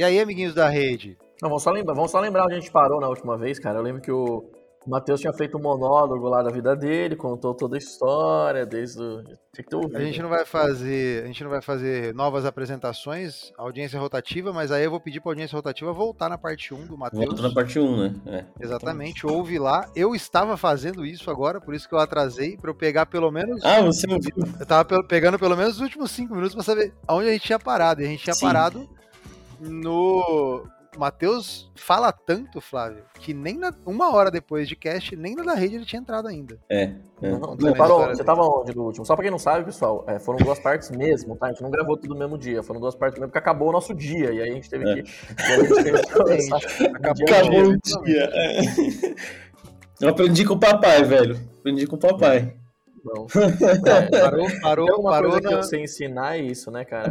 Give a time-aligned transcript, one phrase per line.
[0.00, 1.18] E aí, amiguinhos da rede?
[1.42, 3.78] Não, vamos só lembrar, vamos só lembrar onde a gente parou na última vez, cara.
[3.78, 4.50] Eu lembro que o
[4.86, 9.22] Matheus tinha feito um monólogo lá da vida dele, contou toda a história, desde o.
[9.52, 9.98] Tinha que ouvido.
[9.98, 11.22] A gente não vai fazer.
[11.22, 15.32] A gente não vai fazer novas apresentações, audiência rotativa, mas aí eu vou pedir pra
[15.32, 17.26] audiência rotativa voltar na parte 1 do Matheus.
[17.26, 18.14] Volta na parte 1, né?
[18.24, 19.86] É, Exatamente, ouve lá.
[19.94, 23.62] Eu estava fazendo isso agora, por isso que eu atrasei, pra eu pegar pelo menos.
[23.62, 24.32] Ah, você ouviu?
[24.58, 27.58] Eu tava pegando pelo menos os últimos 5 minutos pra saber aonde a gente tinha
[27.58, 28.00] parado.
[28.00, 28.46] E a gente tinha Sim.
[28.46, 28.88] parado
[29.60, 30.66] no
[30.98, 35.54] Matheus fala tanto, Flávio, que nem na, uma hora depois de cast, nem na da
[35.54, 36.58] rede ele tinha entrado ainda.
[36.68, 36.94] É.
[37.22, 37.30] é.
[37.30, 39.06] Não, não, parou, você tava onde no último?
[39.06, 41.46] Só pra quem não sabe, pessoal, é, foram duas partes mesmo, tá?
[41.46, 43.72] A gente não gravou tudo no mesmo dia, foram duas partes mesmo, porque acabou o
[43.72, 44.94] nosso dia, e aí a gente teve é.
[44.94, 45.10] que.
[45.10, 48.02] Gente teve que acabou, acabou o dia.
[48.04, 48.30] dia.
[48.34, 49.14] É.
[50.00, 51.38] Eu aprendi com o papai, velho.
[51.58, 52.54] Aprendi com o papai.
[53.04, 53.26] Não.
[53.86, 55.40] É, parou, parou, parou.
[55.40, 55.48] Na...
[55.48, 57.10] que eu sei ensinar é isso, né, cara?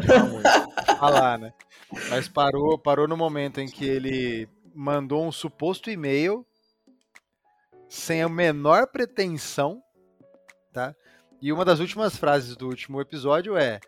[0.97, 1.53] Falar, né?
[2.09, 6.45] Mas parou, parou no momento em que ele mandou um suposto e-mail
[7.87, 9.81] sem a menor pretensão,
[10.71, 10.95] tá?
[11.41, 13.79] E uma das últimas frases do último episódio é: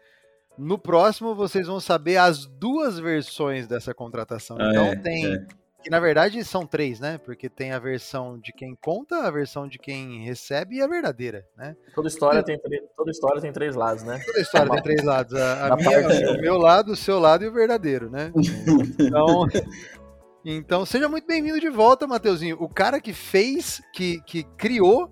[0.57, 4.57] no próximo vocês vão saber as duas versões dessa contratação.
[4.59, 5.47] Ah, então é, tem é.
[5.83, 7.17] Que na verdade são três, né?
[7.17, 11.45] Porque tem a versão de quem conta, a versão de quem recebe e a verdadeira,
[11.57, 11.75] né?
[11.95, 12.59] Toda história, tem,
[12.95, 14.19] toda história tem três lados, né?
[14.25, 15.33] Toda história tem três lados.
[15.33, 18.31] A, a minha, o meu lado, o seu lado e o verdadeiro, né?
[18.99, 19.47] Então,
[20.45, 22.57] então seja muito bem-vindo de volta, Mateuzinho.
[22.59, 25.11] O cara que fez, que, que criou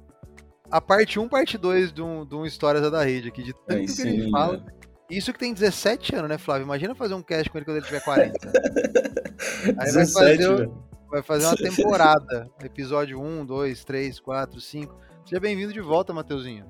[0.71, 3.73] a parte 1, parte 2 de um, de um Histórias da Rede aqui, de tanto
[3.73, 4.57] Aí, que sim, ele fala.
[4.57, 4.78] Né?
[5.09, 6.65] Isso que tem 17 anos, né, Flávio?
[6.65, 8.51] Imagina fazer um cast com ele quando ele tiver 40.
[9.79, 10.69] Aí 17, vai fazer,
[11.09, 12.49] vai fazer uma temporada.
[12.63, 14.95] Episódio 1, 2, 3, 4, 5.
[15.25, 16.65] Seja bem-vindo de volta, Mateuzinho.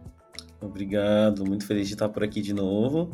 [0.62, 3.10] Obrigado, muito feliz de estar por aqui de novo.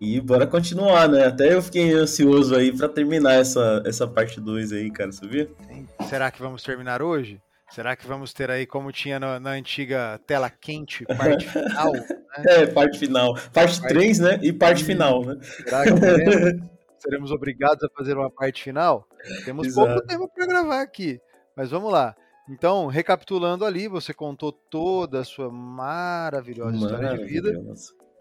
[0.00, 1.26] E bora continuar, né?
[1.26, 5.50] Até eu fiquei ansioso aí para terminar essa, essa parte 2 aí, cara, sabia?
[6.08, 7.42] Será que vamos terminar hoje?
[7.70, 11.92] Será que vamos ter aí, como tinha na, na antiga tela quente, parte final?
[11.92, 12.06] Né?
[12.46, 13.34] É, parte final.
[13.52, 14.40] Parte, parte 3, né?
[14.42, 15.38] E parte final, né?
[15.42, 16.62] Será que teremos,
[16.98, 19.06] seremos obrigados a fazer uma parte final?
[19.44, 19.86] Temos Exato.
[19.86, 21.20] pouco tempo para gravar aqui,
[21.54, 22.16] mas vamos lá.
[22.48, 27.52] Então, recapitulando ali, você contou toda a sua maravilhosa história de vida,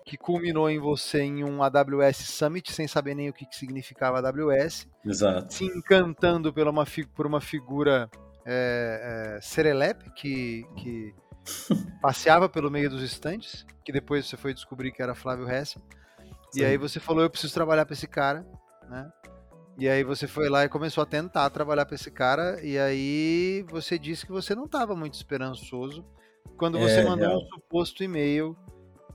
[0.03, 4.19] que culminou em você em um AWS Summit, sem saber nem o que, que significava
[4.19, 4.85] AWS.
[5.05, 5.53] Exato.
[5.53, 6.85] Se encantando pela uma,
[7.15, 8.09] por uma figura
[8.47, 11.13] é, é, Serelepe, que, que
[12.01, 15.77] passeava pelo meio dos estantes, que depois você foi descobrir que era Flávio Hesse.
[16.55, 18.47] E aí você falou, eu preciso trabalhar para esse cara,
[18.89, 19.11] né?
[19.77, 23.63] E aí você foi lá e começou a tentar trabalhar para esse cara, e aí
[23.69, 26.03] você disse que você não estava muito esperançoso
[26.57, 28.57] quando você é, mandou um suposto e-mail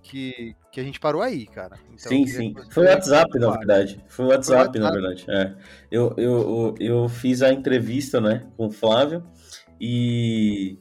[0.02, 1.78] que, que a gente parou aí, cara.
[1.86, 2.54] Então, sim, sim.
[2.70, 4.04] Foi o WhatsApp, na verdade.
[4.08, 5.24] Foi o WhatsApp, na verdade.
[5.28, 5.54] É.
[5.90, 9.24] Eu, eu, eu fiz a entrevista, né, com o Flávio
[9.80, 10.78] e,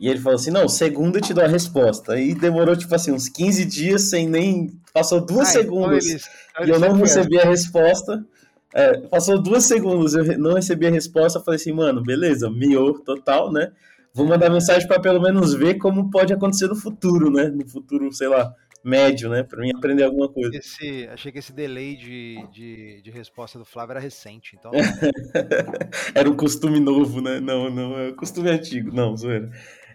[0.00, 2.14] e ele falou assim, não, segunda eu te dou a resposta.
[2.14, 4.80] Aí demorou, tipo assim, uns 15 dias sem nem...
[4.92, 6.28] Passou duas segundos então eles,
[6.66, 8.24] e eu não recebi a resposta.
[8.72, 13.52] É, passou duas segundos, eu não recebi a resposta, falei assim, mano, beleza, miou total,
[13.52, 13.70] né?
[14.14, 17.48] Vou mandar mensagem para pelo menos ver como pode acontecer no futuro, né?
[17.48, 18.54] No futuro, sei lá,
[18.84, 19.42] médio, né?
[19.42, 20.56] Para mim aprender alguma coisa.
[20.56, 24.70] Esse, achei que esse delay de, de, de resposta do Flávio era recente, então.
[26.14, 27.40] era um costume novo, né?
[27.40, 28.94] Não, não, é um costume antigo.
[28.94, 29.50] Não, zoeira.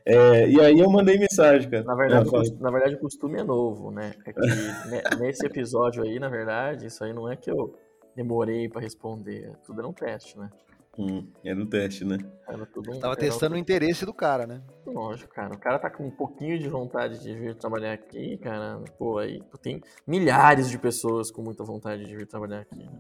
[0.06, 1.84] É, e aí eu mandei mensagem, cara.
[1.84, 4.14] Na verdade, é, na verdade, o costume é novo, né?
[4.26, 7.74] É que nesse episódio aí, na verdade, isso aí não é que eu
[8.16, 9.56] demorei para responder.
[9.66, 10.50] Tudo era um teste, né?
[11.00, 12.18] Hum, era um teste, né?
[12.46, 14.62] Era tudo um, Tava testando o interesse do cara, né?
[14.86, 15.54] Lógico, cara.
[15.54, 18.82] O cara tá com um pouquinho de vontade de vir trabalhar aqui, cara.
[18.98, 22.84] Pô, aí tem milhares de pessoas com muita vontade de vir trabalhar aqui.
[22.84, 23.00] Né?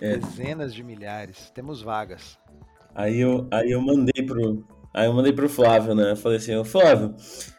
[0.00, 0.16] É.
[0.16, 1.50] Dezenas de milhares.
[1.50, 2.38] Temos vagas.
[2.94, 4.64] Aí eu, aí eu mandei pro.
[4.94, 6.12] Aí eu mandei pro Flávio, né?
[6.12, 7.14] Eu falei assim, Flávio,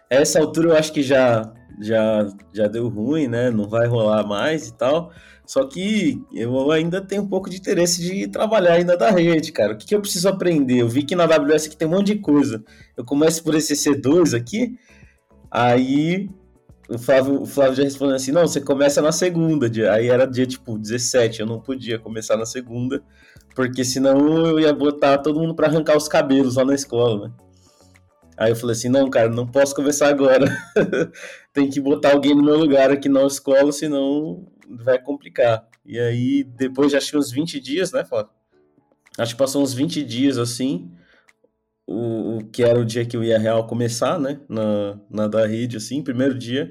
[0.10, 3.52] essa altura eu acho que já, já, já deu ruim, né?
[3.52, 5.12] Não vai rolar mais e tal.
[5.48, 9.74] Só que eu ainda tenho um pouco de interesse de trabalhar ainda da rede, cara.
[9.74, 10.80] O que, que eu preciso aprender?
[10.80, 12.62] Eu vi que na AWS aqui tem um monte de coisa.
[12.98, 14.78] Eu começo por esse C2 aqui,
[15.50, 16.30] aí
[16.90, 19.68] o Flávio, o Flávio já respondeu assim: não, você começa na segunda.
[19.94, 23.02] Aí era dia tipo 17, eu não podia começar na segunda,
[23.56, 27.34] porque senão eu ia botar todo mundo para arrancar os cabelos lá na escola, né?
[28.36, 30.46] Aí eu falei assim: não, cara, não posso começar agora.
[31.54, 35.68] tem que botar alguém no meu lugar aqui na escola, senão vai complicar.
[35.86, 38.32] E aí, depois de acho que uns 20 dias, né, Flávio?
[39.18, 40.92] Acho que passou uns 20 dias assim.
[41.88, 44.40] o, o, que era o dia que eu ia real começar, né?
[44.48, 46.70] Na, na da rede, assim, primeiro dia.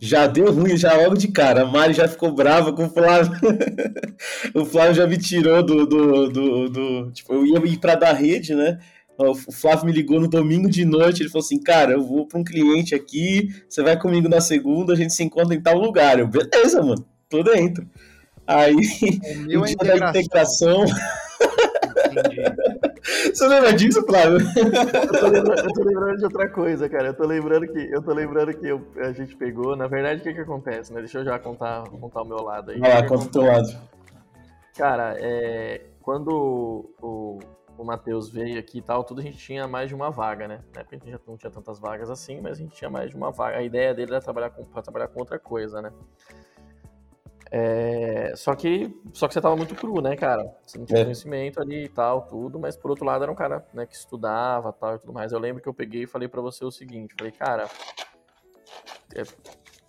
[0.00, 1.62] Já deu ruim, já logo de cara.
[1.62, 3.32] A Mari já ficou brava com o Flávio.
[4.54, 7.12] o Flávio já me tirou do, do, do, do.
[7.12, 8.78] Tipo, eu ia ir pra dar rede, né?
[9.18, 12.38] O Flávio me ligou no domingo de noite, ele falou assim, cara, eu vou para
[12.38, 16.18] um cliente aqui, você vai comigo na segunda, a gente se encontra em tal lugar.
[16.18, 17.86] Eu, beleza, mano, tô dentro.
[18.46, 20.84] Aí, o, dia da integração...
[23.06, 24.38] Você lembra disso, Flávio?
[24.38, 27.08] Eu tô, lembrando, eu tô, lembrando, de outra coisa, cara.
[27.08, 29.76] Eu tô lembrando que, eu tô lembrando que eu, a gente pegou.
[29.76, 31.00] Na verdade, o que que acontece, né?
[31.00, 32.80] Deixa eu já contar, contar o meu lado aí.
[32.80, 33.68] Vai lá, conta o teu lado.
[34.76, 37.38] Cara, é, quando o,
[37.78, 40.60] o Matheus veio aqui e tal, tudo a gente tinha mais de uma vaga, né?
[40.74, 43.10] Na época a gente já não tinha tantas vagas assim, mas a gente tinha mais
[43.10, 43.58] de uma vaga.
[43.58, 45.92] A ideia dele era trabalhar com, trabalhar com outra coisa, né?
[47.50, 50.44] É, só que só que você tava muito cru, né, cara?
[50.64, 51.04] Você não tinha é.
[51.04, 54.72] conhecimento ali e tal, tudo, mas por outro lado era um cara né, que estudava
[54.72, 55.32] tal e tudo mais.
[55.32, 57.68] Eu lembro que eu peguei e falei para você o seguinte, falei, cara,
[59.14, 59.22] é,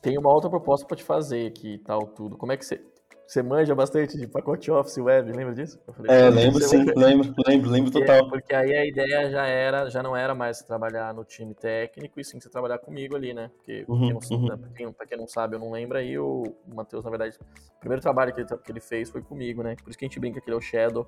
[0.02, 2.38] tem uma outra proposta para te fazer aqui e tal, tudo.
[2.38, 2.82] Como é que você.
[3.28, 5.78] Você manja bastante de pacote Office Web, lembra disso?
[5.86, 8.30] Falei, é, lembro sim, lembro, lembro, lembro total.
[8.30, 12.24] Porque aí a ideia já era, já não era mais trabalhar no time técnico, e
[12.24, 13.52] sim você trabalhar comigo ali, né?
[13.58, 14.48] Porque, uhum, pra, quem não, uhum.
[14.48, 17.38] pra, quem, pra, quem, não sabe, eu não lembro aí, o Matheus, na verdade,
[17.76, 19.76] o primeiro trabalho que ele, que ele fez foi comigo, né?
[19.76, 21.06] Por isso que a gente brinca que ele é o Shadow,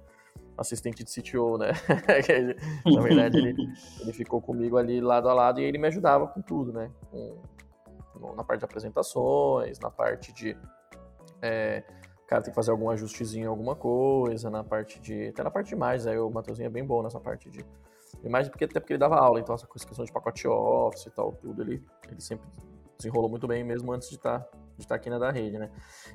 [0.57, 1.71] assistente de CTO, né?
[2.85, 3.55] na verdade, ele,
[4.01, 6.91] ele ficou comigo ali lado a lado e ele me ajudava com tudo, né?
[7.09, 10.57] Com, na parte de apresentações, na parte de...
[11.41, 11.81] É,
[12.29, 15.29] cara tem que fazer algum ajustezinho, alguma coisa, na parte de.
[15.29, 17.65] Até na parte de imagens, aí o Matheusinho é bem bom nessa parte de
[18.23, 21.31] imagens, porque, até porque ele dava aula, então essa questão de pacote office e tal,
[21.33, 22.47] tudo, ele, ele sempre
[22.97, 25.71] desenrolou muito bem mesmo antes de estar tá, de tá aqui na da rede, né?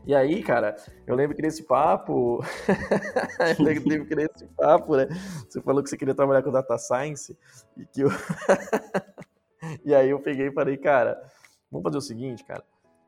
[0.06, 2.40] E aí, cara, eu lembro que nesse papo,
[3.58, 5.08] eu lembro que nesse papo, né?
[5.48, 7.36] Você falou que você queria trabalhar com data science
[7.76, 8.08] e que eu
[9.84, 11.20] E aí eu peguei e falei, cara,
[11.72, 12.62] vamos fazer o seguinte, cara,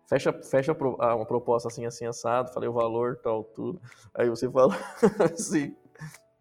[0.06, 3.81] fecha, fecha ah, uma proposta assim, assim, assado, falei o valor, tal, tudo.
[4.14, 4.76] Aí você fala
[5.32, 5.75] assim,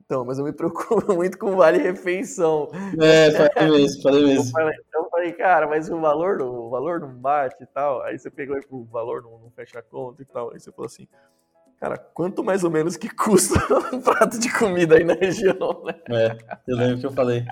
[0.05, 2.69] então, mas eu me preocupo muito com o vale refeição.
[3.01, 4.45] É, falei mesmo, falei mesmo.
[4.45, 8.03] Eu falei, eu falei, cara, mas o valor, não, o valor não bate e tal.
[8.03, 10.53] Aí você pegou e o valor não, não fecha a conta e tal.
[10.53, 11.07] Aí você falou assim,
[11.79, 13.59] cara, quanto mais ou menos que custa
[13.91, 15.95] um prato de comida aí na região, né?
[16.11, 16.37] É,
[16.67, 17.43] eu lembro que eu falei.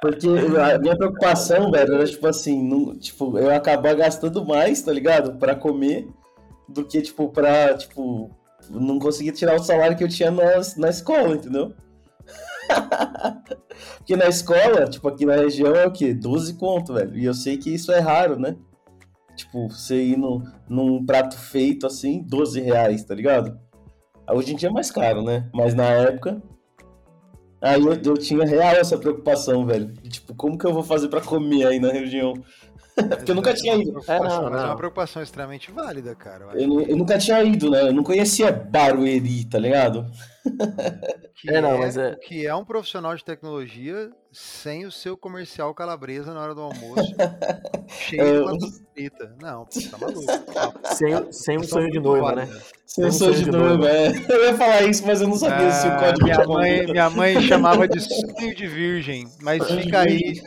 [0.00, 4.92] Porque a minha preocupação, velho, era tipo assim, não, tipo, eu acabar gastando mais, tá
[4.92, 5.38] ligado?
[5.38, 6.06] Pra comer,
[6.68, 8.30] do que, tipo, pra, tipo,
[8.70, 11.72] não conseguir tirar o salário que eu tinha na, na escola, entendeu?
[13.98, 16.12] Porque na escola, tipo, aqui na região é o quê?
[16.12, 17.16] 12 conto, velho.
[17.16, 18.56] E eu sei que isso é raro, né?
[19.36, 23.58] Tipo, você ir no, num prato feito assim, 12 reais, tá ligado?
[24.30, 25.48] Hoje em dia é mais caro, né?
[25.54, 26.42] Mas na época,
[27.60, 29.92] Aí eu, eu tinha real essa preocupação, velho.
[30.08, 32.34] Tipo, como que eu vou fazer para comer aí na região?
[32.96, 34.00] Porque eu nunca tinha ido.
[34.08, 36.46] É, não, mas é uma preocupação extremamente válida, cara.
[36.54, 37.88] Eu, eu, eu, nunca tinha ido, né?
[37.88, 40.06] Eu não conhecia Barueri, tá ligado?
[41.34, 42.14] Que é, não, é, mas é...
[42.14, 47.14] Que é um profissional de tecnologia sem o seu comercial calabresa na hora do almoço.
[47.88, 49.36] cheio é, de frita.
[49.42, 50.24] Não, tá maluco.
[50.94, 52.48] Sem, sem um sonho de noiva, né?
[52.86, 54.08] Sem um sonho de noiva, é.
[54.28, 56.86] Eu ia falar isso, mas eu não sabia ah, se o ah, código minha mãe,
[56.86, 60.40] minha mãe chamava de sonho de virgem, mas fica aí.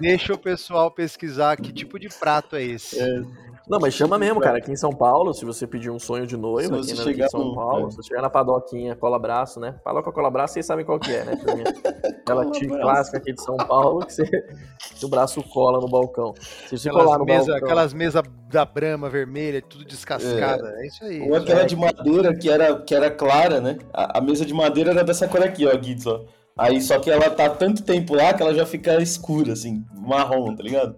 [0.00, 2.98] Deixa o pessoal pesquisar que tipo de prato é esse.
[2.98, 3.22] É.
[3.70, 4.58] Não, mas chama mesmo, cara.
[4.58, 7.28] Aqui em São Paulo, se você pedir um sonho de noiva, aqui, né, aqui em
[7.28, 7.90] São Paulo, é.
[7.90, 9.76] se você chegar na padoquinha, cola braço, né?
[9.84, 11.34] Padoca cola braço, vocês sabem qual que é, né?
[12.22, 16.34] Aquela tia clássica aqui de São Paulo, que, você, que o braço cola no balcão.
[16.66, 17.68] Se você aquelas colar no mesa, balcão...
[17.68, 20.74] Aquelas mesas da brama vermelha, tudo descascada.
[20.76, 21.30] É, é isso aí.
[21.30, 23.78] Ou aquela de madeira que era, que era clara, né?
[23.92, 26.24] A, a, mesa de madeira era dessa cor aqui, ó, Guides, ó.
[26.58, 30.54] Aí só que ela tá tanto tempo lá que ela já fica escura, assim, marrom,
[30.54, 30.96] tá ligado?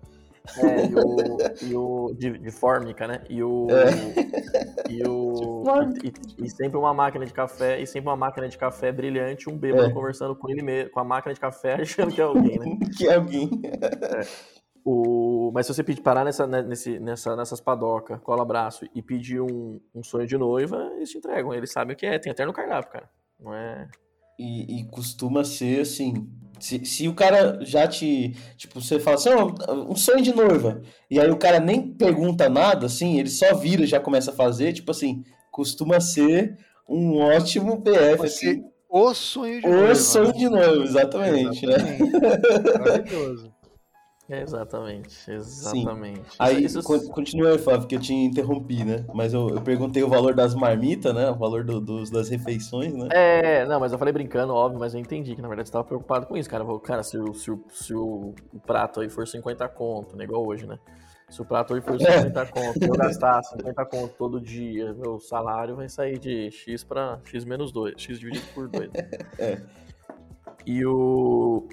[0.59, 1.27] É, e o,
[1.63, 3.23] e o de, de fórmica, né?
[3.31, 3.69] E o.
[3.71, 4.91] É.
[4.91, 5.63] E o.
[6.03, 9.57] E, e, sempre uma máquina de café, e sempre uma máquina de café brilhante, um
[9.57, 9.93] bêbado é.
[9.93, 12.79] conversando com ele mesmo, com a máquina de café, achando que é alguém, né?
[12.99, 13.49] que é alguém.
[13.65, 14.27] É.
[14.85, 19.01] O, mas se você pedir parar nessa, né, nesse, nessa, nessas padocas, cola braço e
[19.01, 21.55] pedir um, um sonho de noiva, eles te entregam.
[21.55, 23.09] Eles sabem o que é, tem até no cardápio, cara.
[23.39, 23.89] Não é.
[24.39, 26.27] E, e costuma ser assim,
[26.63, 28.37] se, se o cara já te.
[28.57, 30.81] Tipo, você fala assim, oh, um sonho de noiva.
[31.11, 34.35] E aí o cara nem pergunta nada, assim, ele só vira e já começa a
[34.35, 36.57] fazer, tipo assim, costuma ser
[36.89, 38.25] um ótimo PF.
[38.25, 38.65] Assim.
[38.89, 39.93] O sonho de o noiva.
[39.93, 41.75] O sonho de noiva, exatamente, né?
[41.75, 42.03] exatamente.
[42.13, 42.79] né?
[42.79, 43.52] Maravilhoso.
[44.41, 46.31] Exatamente, exatamente.
[46.31, 46.37] Sim.
[46.39, 46.83] Aí, isso...
[47.11, 49.05] continua, Flávio, que eu te interrompi, né?
[49.13, 51.31] Mas eu, eu perguntei o valor das marmitas, né?
[51.31, 53.09] O valor do, dos, das refeições, né?
[53.11, 55.85] É, não, mas eu falei brincando, óbvio, mas eu entendi que na verdade você estava
[55.85, 56.65] preocupado com isso, cara.
[56.81, 58.35] Cara, se, o, se, o, se o,
[58.65, 60.25] prato aí for 50 conto, né?
[60.25, 60.79] Igual hoje, né?
[61.29, 62.47] Se o prato hoje for 50 é.
[62.47, 67.45] conto, eu gastar 50 conto todo dia, meu salário vai sair de X para X
[67.45, 68.91] menos 2, X dividido por 2.
[69.39, 69.61] É.
[70.67, 71.69] E o.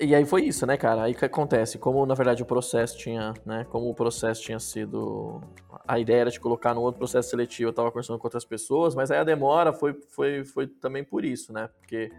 [0.00, 1.02] E aí foi isso, né, cara?
[1.02, 5.42] Aí que acontece, como na verdade o processo tinha, né, como o processo tinha sido,
[5.86, 8.94] a ideia era de colocar no outro processo seletivo, eu tava conversando com outras pessoas,
[8.94, 12.10] mas aí a demora foi, foi, foi também por isso, né, porque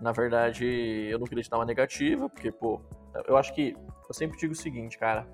[0.00, 0.64] na verdade
[1.10, 2.80] eu não queria te dar uma negativa, porque, pô,
[3.28, 3.76] eu acho que,
[4.08, 5.26] eu sempre digo o seguinte, cara,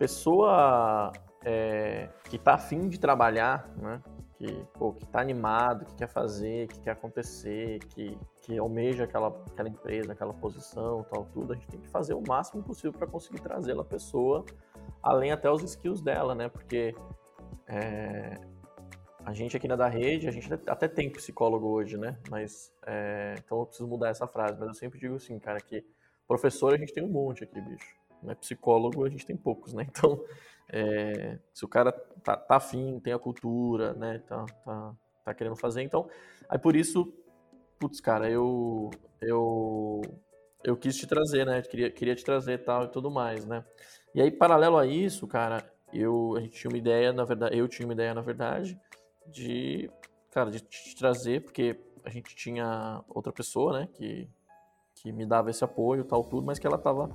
[0.00, 1.12] pessoa
[1.44, 4.02] é, que tá afim de trabalhar, né,
[4.44, 9.28] que, pô, que tá animado, que quer fazer, que quer acontecer, que, que almeja aquela,
[9.46, 13.06] aquela empresa, aquela posição, tal, tudo, a gente tem que fazer o máximo possível para
[13.06, 14.44] conseguir trazer a pessoa,
[15.02, 16.48] além até os skills dela, né?
[16.48, 16.94] Porque
[17.66, 18.38] é,
[19.24, 22.18] a gente aqui na da rede, a gente até tem psicólogo hoje, né?
[22.30, 25.84] Mas, é, então eu preciso mudar essa frase, mas eu sempre digo assim, cara, que
[26.28, 27.96] professor a gente tem um monte aqui, bicho.
[28.24, 28.34] Né?
[28.34, 29.86] Psicólogo a gente tem poucos, né?
[29.90, 30.22] Então,
[30.68, 34.18] é, se o cara tá, tá afim, tem a cultura, né?
[34.26, 35.82] Tá, tá, tá querendo fazer.
[35.82, 36.08] Então,
[36.48, 37.12] aí por isso,
[37.78, 38.90] putz, cara, eu,
[39.20, 40.00] eu,
[40.64, 41.62] eu quis te trazer, né?
[41.62, 43.64] Queria, queria te trazer tal e tudo mais, né?
[44.14, 47.68] E aí, paralelo a isso, cara, eu, a gente tinha uma ideia, na verdade, eu
[47.68, 48.78] tinha uma ideia, na verdade,
[49.26, 49.90] de,
[50.30, 54.28] cara, de te trazer, porque a gente tinha outra pessoa, né, que,
[54.94, 57.10] que me dava esse apoio tal, tudo, mas que ela tava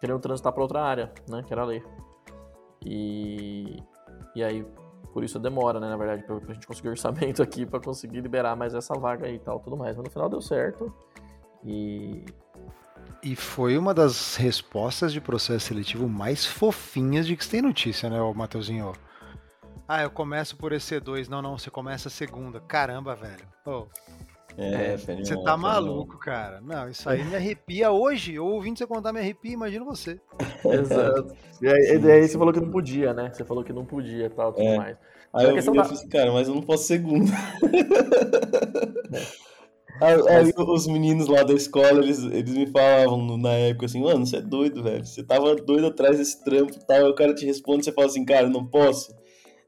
[0.00, 1.82] querendo transitar para outra área, né, que era a.
[2.84, 3.82] E,
[4.34, 4.64] e aí,
[5.12, 8.20] por isso a demora, né, na verdade, pra, pra gente conseguir orçamento aqui para conseguir
[8.20, 9.96] liberar mais essa vaga aí e tal, tudo mais.
[9.96, 10.92] Mas no final deu certo.
[11.64, 12.24] E.
[13.22, 18.08] E foi uma das respostas de processo seletivo mais fofinhas de que você tem notícia,
[18.08, 18.92] né, Matheusinho?
[19.88, 21.28] Ah, eu começo por EC2.
[21.28, 22.60] Não, não, você começa a segunda.
[22.60, 23.48] Caramba, velho.
[23.64, 23.86] Oh,
[24.60, 26.60] é, você tá maluco, cara.
[26.60, 28.34] Não, isso aí me arrepia hoje.
[28.34, 30.20] Eu ouvindo você contar me arrepia, imagina você.
[30.66, 31.32] Exato.
[31.62, 33.30] E aí, e aí, você falou que não podia, né?
[33.32, 34.76] Você falou que não podia e tal, tudo é.
[34.76, 34.96] mais.
[35.32, 35.84] Aí eu, eu da...
[35.84, 37.30] fiz, cara, mas eu não posso segundo.
[40.00, 44.24] Aí, aí, os meninos lá da escola, eles, eles me falavam na época assim, mano,
[44.24, 45.04] você é doido, velho.
[45.04, 46.98] Você tava doido atrás desse trampo e tal.
[46.98, 49.12] Aí o cara te responde, você fala assim, cara, não posso.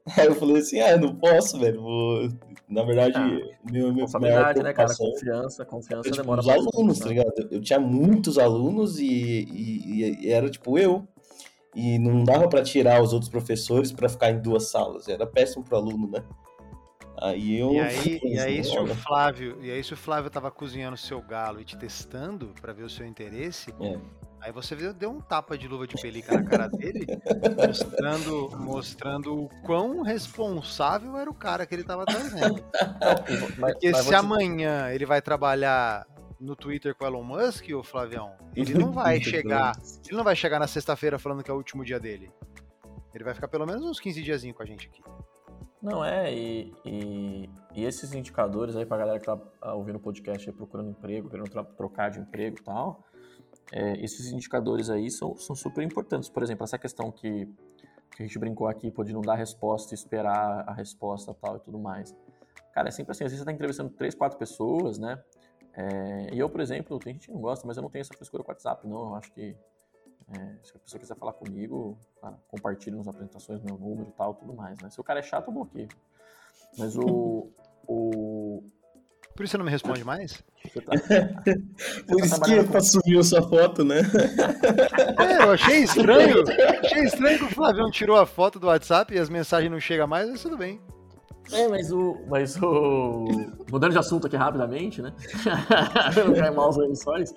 [0.17, 1.81] Aí eu falei assim, ah, não posso, velho.
[1.81, 2.29] Vou
[2.71, 3.27] na verdade, ah,
[3.69, 4.95] meu, meu responsabilidade, né, cara?
[4.95, 7.33] Confiança, confiança eu, tipo, demora Os alunos, tá ligado?
[7.51, 11.05] Eu tinha muitos alunos e, e, e, era tipo eu.
[11.75, 15.09] E não dava para tirar os outros professores para ficar em duas salas.
[15.09, 16.23] Era péssimo pro aluno, né?
[17.17, 17.73] Aí eu.
[17.73, 21.21] E aí, e aí se o Flávio, e aí se o Flávio tava cozinhando seu
[21.21, 23.99] galo e te testando para ver o seu interesse, é.
[24.41, 27.05] Aí você deu um tapa de luva de pelica na cara dele,
[27.55, 32.63] mostrando, mostrando o quão responsável era o cara que ele estava trazendo.
[33.59, 36.07] Porque se amanhã ele vai trabalhar
[36.39, 39.73] no Twitter com o Elon Musk, o Flavião, ele não vai chegar.
[40.07, 42.31] Ele não vai chegar na sexta-feira falando que é o último dia dele.
[43.13, 45.03] Ele vai ficar pelo menos uns 15 diazinhos com a gente aqui.
[45.81, 49.37] Não, é, e, e, e, esses indicadores aí pra galera que tá
[49.73, 53.03] ouvindo o podcast aí, procurando emprego, querendo trocar de emprego e tal,
[53.71, 56.29] é, esses indicadores aí são, são super importantes.
[56.29, 57.45] Por exemplo, essa questão que,
[58.15, 61.79] que a gente brincou aqui, pode não dar resposta esperar a resposta tal e tudo
[61.79, 62.15] mais.
[62.73, 65.21] Cara, é sempre assim, às vezes você está entrevistando três, quatro pessoas, né?
[65.73, 68.13] É, e eu, por exemplo, tem gente que não gosta, mas eu não tenho essa
[68.13, 69.09] frescura com o WhatsApp, não.
[69.09, 69.55] Eu acho que
[70.27, 74.53] é, se a pessoa quiser falar comigo, cara, compartilhe nas apresentações meu número tal, tudo
[74.53, 74.89] mais, né?
[74.89, 75.89] Se o cara é chato, eu bloqueio.
[76.77, 77.49] Mas o,
[77.87, 78.63] o,
[79.41, 80.43] por isso você não me responde mais?
[80.85, 80.91] Tá...
[82.07, 82.79] Por isso tá que com...
[82.79, 84.01] sumiu sua foto, né?
[85.17, 86.43] É, eu achei estranho.
[86.83, 90.05] achei estranho que o Flavião tirou a foto do WhatsApp e as mensagens não chegam
[90.05, 90.79] mais, mas tudo bem.
[91.51, 92.17] É, mas o.
[92.29, 93.25] Mas o.
[93.71, 95.11] Mudando de assunto aqui rapidamente, né?
[96.23, 97.33] não cair mal os stories.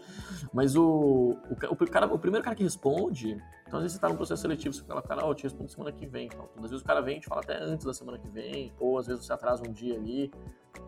[0.53, 3.39] Mas o, o, o, cara, o primeiro cara que responde,
[3.75, 5.91] então às vezes você tá num processo seletivo, você fala, cara, oh, te respondo semana
[5.91, 6.27] que vem.
[6.27, 8.73] Então, às vezes o cara vem e te fala até antes da semana que vem,
[8.79, 10.33] ou às vezes você atrasa um dia ali,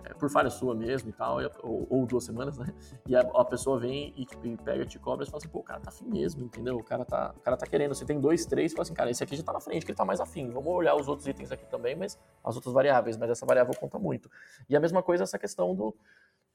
[0.04, 2.72] é, por falha sua mesmo e tal, ou, ou, duas semanas, né?
[3.04, 5.58] E a, a pessoa vem e, tipo, e pega, te cobra e fala assim, pô,
[5.58, 6.76] o cara tá afim mesmo, entendeu?
[6.76, 7.92] O cara tá, o cara tá querendo.
[7.92, 9.98] Você tem dois, três, fala assim, cara, esse aqui já tá na frente, que ele
[9.98, 10.48] tá mais afim.
[10.52, 13.98] Vamos olhar os outros itens aqui também, mas as outras variáveis, mas essa variável conta
[13.98, 14.30] muito.
[14.68, 15.92] E a mesma coisa essa questão do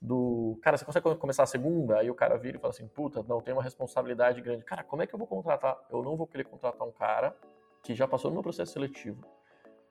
[0.01, 2.00] do cara, você consegue começar a segunda?
[2.00, 4.63] Aí o cara vira e fala assim: puta, não, tem uma responsabilidade grande.
[4.63, 5.77] Cara, como é que eu vou contratar?
[5.91, 7.36] Eu não vou querer contratar um cara
[7.84, 9.24] que já passou no meu processo seletivo,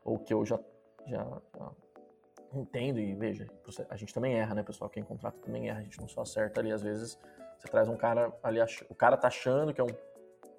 [0.04, 0.58] ou que eu já,
[1.06, 1.24] já,
[1.56, 1.70] já
[2.52, 3.46] entendo e veja,
[3.88, 4.90] a gente também erra, né, pessoal?
[4.90, 7.18] Quem contrata também erra, a gente não só acerta ali, às vezes
[7.58, 9.96] Você traz um cara ali, o cara tá achando que é uma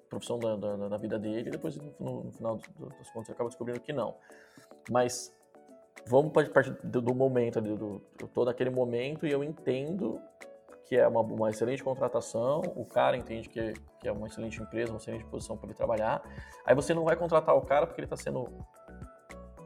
[0.08, 3.48] profissão da, da, da vida dele, e depois no, no final das contas você acaba
[3.48, 4.16] descobrindo que não.
[4.90, 5.34] Mas
[6.06, 10.20] vamos partir do, do momento ali, do, eu tô naquele momento e eu entendo
[10.84, 14.92] que é uma, uma excelente contratação, o cara entende que, que é uma excelente empresa,
[14.92, 16.22] uma excelente posição para ele trabalhar.
[16.66, 18.46] Aí você não vai contratar o cara porque ele está sendo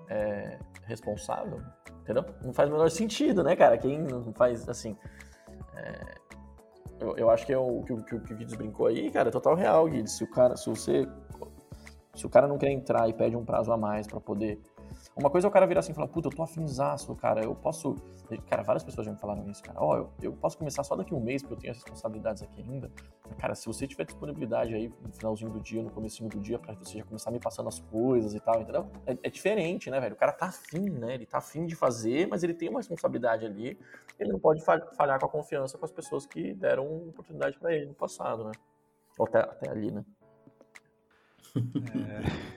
[0.08, 1.60] é, responsável,
[2.00, 2.24] entendeu?
[2.42, 3.76] Não faz o menor sentido, né, cara?
[3.76, 4.96] Quem não faz assim.
[5.74, 6.14] É,
[7.00, 9.32] eu, eu, acho que é o que, que, que o Guides brincou aí, cara, é
[9.32, 10.12] total real, Guides.
[10.12, 11.08] Se o cara, se você.
[12.14, 14.58] Se o cara não quer entrar e pede um prazo a mais para poder
[15.16, 17.54] uma coisa é o cara virar assim e falar, puta, eu tô afinzaço, cara, eu
[17.54, 17.96] posso.
[18.50, 19.80] Cara, várias pessoas já me falaram isso, cara.
[19.80, 22.42] Ó, oh, eu, eu posso começar só daqui um mês, porque eu tenho as responsabilidades
[22.42, 22.90] aqui ainda.
[23.38, 26.74] Cara, se você tiver disponibilidade aí no finalzinho do dia, no comecinho do dia, pra
[26.74, 28.90] você já começar me passando as coisas e tal, entendeu?
[29.06, 30.14] É, é diferente, né, velho?
[30.14, 31.14] O cara tá afim, né?
[31.14, 33.78] Ele tá afim de fazer, mas ele tem uma responsabilidade ali.
[34.18, 37.86] Ele não pode falhar com a confiança com as pessoas que deram oportunidade para ele
[37.86, 38.52] no passado, né?
[39.18, 40.04] Ou até, até ali, né?
[41.56, 42.55] É...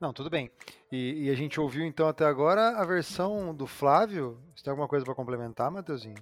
[0.00, 0.50] Não, tudo bem.
[0.92, 4.38] E, e, a gente ouviu então até agora a versão do Flávio.
[4.54, 6.14] Você tem alguma coisa para complementar, Matheusinho?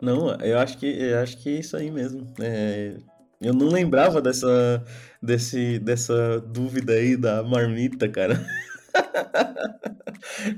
[0.00, 2.32] Não, eu acho que eu acho que é isso aí mesmo.
[2.40, 2.96] É,
[3.40, 4.84] eu não lembrava dessa,
[5.20, 8.34] desse, dessa dúvida aí da marmita, cara.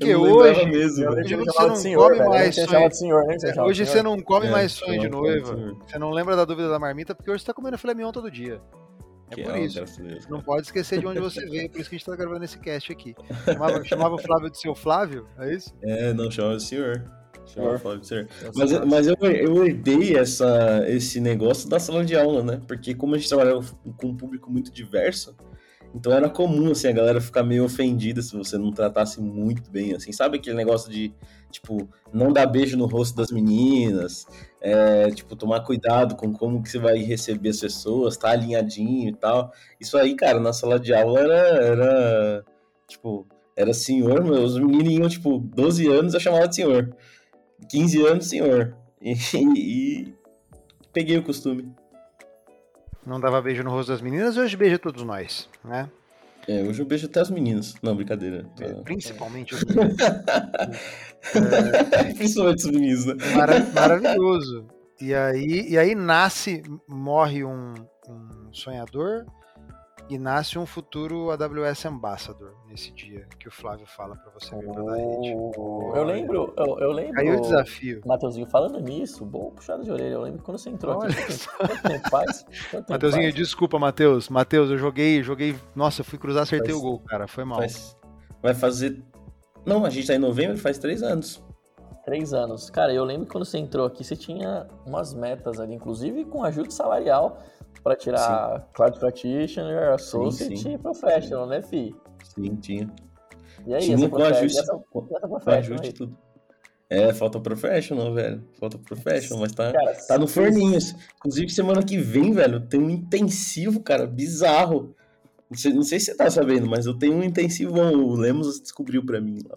[0.00, 2.92] Que hoje, mesmo, hoje você não senhor, come mais sonho.
[2.92, 5.76] Senhor, hoje você não come é, mais sonho de noiva.
[5.86, 8.30] Você não lembra da dúvida da marmita porque hoje você tá comendo filé mignon todo
[8.30, 8.60] dia.
[9.30, 9.80] É por é, isso.
[10.30, 12.58] Não pode esquecer de onde você veio, por isso que a gente tá gravando esse
[12.58, 13.14] cast aqui.
[13.44, 15.74] Chamava, chamava o Flávio de seu Flávio, é isso?
[15.82, 17.04] É, não, chamava de senhor.
[17.46, 18.28] Chamava Flávio de senhor.
[18.54, 22.62] Mas, mas eu, eu herdei essa, esse negócio da sala de aula, né?
[22.68, 23.64] Porque como a gente trabalhava
[23.96, 25.36] com um público muito diverso,
[25.96, 29.94] então era comum, assim, a galera ficar meio ofendida se você não tratasse muito bem,
[29.94, 30.12] assim.
[30.12, 31.10] Sabe aquele negócio de,
[31.50, 34.26] tipo, não dar beijo no rosto das meninas,
[34.60, 39.14] é, tipo, tomar cuidado com como que você vai receber as pessoas, tá alinhadinho e
[39.14, 39.50] tal.
[39.80, 41.34] Isso aí, cara, na sala de aula era,
[41.64, 42.44] era
[42.86, 43.26] tipo,
[43.56, 46.94] era senhor, meus menininhos, tipo, 12 anos eu chamava de senhor.
[47.70, 48.76] 15 anos, senhor.
[49.02, 49.12] E,
[49.44, 50.14] e
[50.92, 51.70] peguei o costume.
[53.06, 55.88] Não dava beijo no rosto das meninas, hoje beija todos nós, né?
[56.48, 57.74] É, hoje eu beijo até as meninas.
[57.82, 58.46] Não, brincadeira.
[58.60, 59.96] É, principalmente os meninos.
[61.34, 62.14] é...
[62.14, 63.14] Principalmente os meninos, né?
[63.34, 64.66] Mara maravilhoso.
[65.00, 67.74] E aí, e aí nasce, morre um,
[68.08, 69.26] um sonhador,
[70.08, 74.70] e nasce um futuro AWS Ambassador nesse dia que o Flávio fala para você vir
[74.70, 75.34] pra rede.
[75.56, 77.20] Oh, eu lembro, eu, eu lembro.
[77.20, 78.00] Aí o desafio.
[78.06, 80.14] Mateuzinho, falando nisso, bom puxada de orelha.
[80.14, 81.46] Eu lembro quando você entrou Olha aqui.
[81.56, 82.46] Quanto tempo faz?
[82.88, 84.28] Mateuzinho, desculpa, Matheus.
[84.28, 85.56] Matheus, eu joguei, joguei.
[85.74, 87.26] Nossa, fui cruzar, acertei faz, o gol, cara.
[87.26, 87.58] Foi mal.
[87.58, 87.96] Faz,
[88.42, 89.02] vai fazer.
[89.64, 91.44] Não, a gente tá em novembro, faz três anos.
[92.06, 92.70] Três anos.
[92.70, 96.44] Cara, eu lembro que quando você entrou aqui, você tinha umas metas ali, inclusive com
[96.44, 97.42] ajuda salarial
[97.82, 98.66] para tirar sim.
[98.74, 100.74] Cloud Practitioner, Associate sim, sim.
[100.74, 101.92] e Professional, né, Fi?
[102.22, 102.88] Sim, tinha.
[103.66, 104.80] E aí, tinha com ajuste, essa,
[105.36, 106.16] essa ajuste tudo.
[106.88, 108.40] É, falta professional, velho.
[108.60, 110.78] Falta professional, mas tá, cara, tá no forninho.
[111.16, 114.94] Inclusive, semana que vem, velho, tem um intensivo, cara, bizarro.
[115.50, 117.94] Não sei, não sei se você tá sabendo, mas eu tenho um intensivão.
[117.94, 119.56] O Lemos descobriu pra mim lá.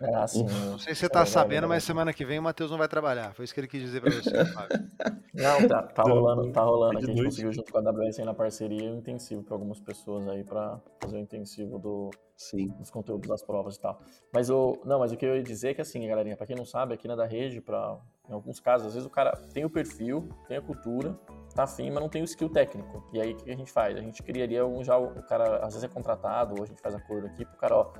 [0.00, 0.44] Ah, sim.
[0.44, 3.34] Não sei se você tá sabendo, mas semana que vem o Matheus não vai trabalhar.
[3.34, 4.88] Foi isso que ele quis dizer pra você, Fábio.
[5.34, 6.98] Não, tá, tá rolando, tá rolando.
[6.98, 10.28] A gente conseguiu junto com a AWS aí na parceria um intensivo para algumas pessoas
[10.28, 12.68] aí para fazer o intensivo do, Sim.
[12.78, 14.00] dos conteúdos das provas e tal.
[14.32, 16.56] Mas o, não, mas o que eu ia dizer é que assim, galerinha, para quem
[16.56, 19.64] não sabe, aqui na da rede, para em alguns casos, às vezes o cara tem
[19.64, 21.18] o perfil, tem a cultura,
[21.54, 23.02] tá afim, mas não tem o skill técnico.
[23.12, 23.96] E aí o que a gente faz?
[23.96, 26.94] A gente criaria um já o cara às vezes é contratado, ou a gente faz
[26.94, 27.92] acordo aqui pro cara, ó,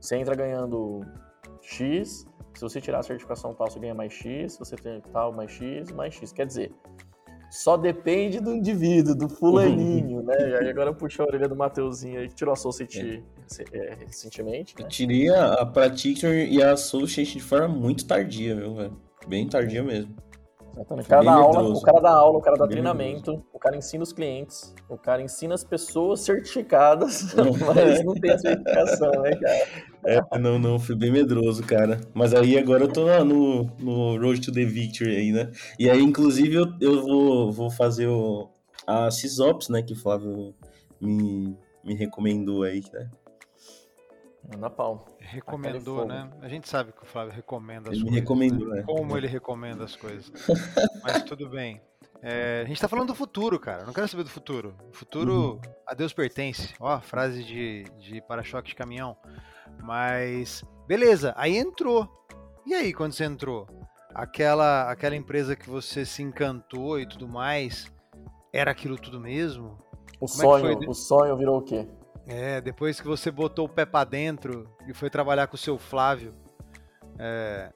[0.00, 1.00] você entra ganhando
[1.62, 5.32] X, se você tirar a certificação tal, você ganha mais X, se você tem tal,
[5.32, 6.32] mais X, mais X.
[6.32, 6.72] Quer dizer,
[7.50, 10.50] só depende do indivíduo, do fulaninho, né?
[10.50, 13.22] E aí agora puxou a orelha do Mateuzinho aí, que tirou a Associate
[13.58, 13.78] é.
[13.78, 14.74] é, recentemente.
[14.76, 14.84] Né?
[14.84, 19.00] Eu tirei a, Practitioner e a Associate de forma muito tardia, viu, velho?
[19.28, 20.16] Bem tardia mesmo.
[20.74, 21.06] Exatamente.
[21.06, 24.02] O cara, dá aula, o cara dá aula, o cara dá treinamento, o cara ensina
[24.02, 27.34] os clientes, o cara ensina as pessoas certificadas,
[27.66, 29.92] mas não tem a certificação, né, cara?
[30.04, 32.00] É, não, não, fui bem medroso, cara.
[32.14, 35.50] Mas aí agora eu tô no, no Road to the Victory aí, né?
[35.78, 38.48] E aí, inclusive, eu, eu vou, vou fazer o,
[38.86, 40.54] a SysOps, né, que o Flávio
[41.00, 43.10] me, me recomendou aí, né?
[44.50, 45.11] Manda pau.
[45.22, 46.30] Recomendou, né?
[46.40, 48.08] A gente sabe que o Flávio recomenda as ele coisas.
[48.08, 48.82] Ele recomendou, né?
[48.82, 50.30] Como ele recomenda as coisas.
[51.02, 51.80] Mas tudo bem.
[52.22, 53.84] É, a gente tá falando do futuro, cara.
[53.84, 54.76] Não quero saber do futuro.
[54.90, 55.60] O futuro uhum.
[55.86, 56.74] a Deus pertence.
[56.78, 59.16] Ó, frase de, de para-choque de caminhão.
[59.82, 62.08] Mas, beleza, aí entrou.
[62.66, 63.66] E aí, quando você entrou?
[64.14, 67.92] aquela, aquela empresa que você se encantou e tudo mais,
[68.52, 69.78] era aquilo tudo mesmo?
[70.20, 71.86] O Como sonho, é o sonho virou o quê?
[72.26, 75.76] É, depois que você botou o pé para dentro e foi trabalhar com o seu
[75.76, 76.32] Flávio,
[77.18, 77.70] é,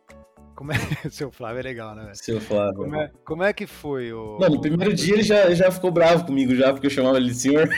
[0.54, 0.76] como é
[1.10, 2.10] seu Flávio é legal, né?
[2.14, 2.76] Seu Flávio.
[2.76, 4.38] Como é, como é que foi o.
[4.40, 7.28] Mano, no primeiro dia ele já, já ficou bravo comigo, já, porque eu chamava ele
[7.28, 7.68] de senhor.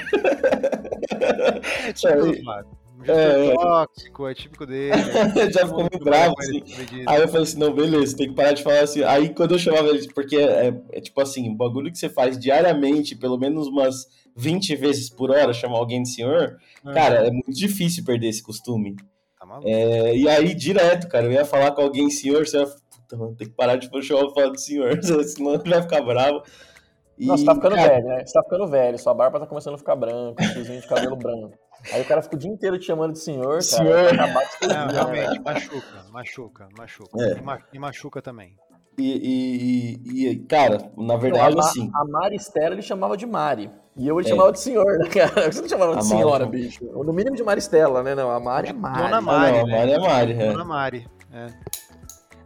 [1.85, 2.78] É, tipo, Flávio.
[3.06, 4.92] É, é, tóxico, é típico dele.
[5.52, 6.62] já ficou muito bravo, assim.
[7.06, 9.02] Aí eu falei assim, não, beleza, tem que parar de falar assim.
[9.04, 12.38] Aí quando eu chamava ele, porque é, é, tipo assim, o bagulho que você faz
[12.38, 14.06] diariamente, pelo menos umas
[14.37, 16.92] 20 vezes por hora, chamar alguém de senhor, uhum.
[16.92, 18.96] cara, é muito difícil perder esse costume.
[19.38, 23.16] Tá é, e aí, direto, cara, eu ia falar com alguém, senhor, você ia, puta,
[23.16, 26.42] mano, tem que parar de chamar falar de senhor, senão ele vai ficar bravo.
[27.16, 27.88] E, Nossa, você tá ficando cara...
[27.88, 28.26] velho, né?
[28.26, 31.67] Você tá ficando velho, sua barba tá começando a ficar branca, fiozinho de cabelo branco.
[31.92, 34.16] Aí o cara fica o dia inteiro te chamando de senhor, senhor.
[34.16, 34.34] cara.
[34.62, 37.22] Não, realmente, machuca, machuca, machuca.
[37.22, 37.40] É.
[37.72, 38.56] E machuca também.
[38.98, 41.88] E, e, e, cara, na verdade, a, assim.
[41.94, 43.70] A Mari Estela ele chamava de Mari.
[43.96, 44.30] E eu ele é.
[44.30, 45.50] chamava de senhor, né, cara?
[45.52, 46.84] Você não chamava de senhora, Mari, bicho.
[46.84, 48.14] No mínimo de Maristela, né?
[48.14, 49.02] Não, a Mari é Mari.
[49.02, 49.46] Dona Mari.
[49.46, 50.32] Ah, não, a Mari é Mari.
[50.32, 50.52] É.
[50.52, 51.08] Dona Mari.
[51.32, 51.46] É.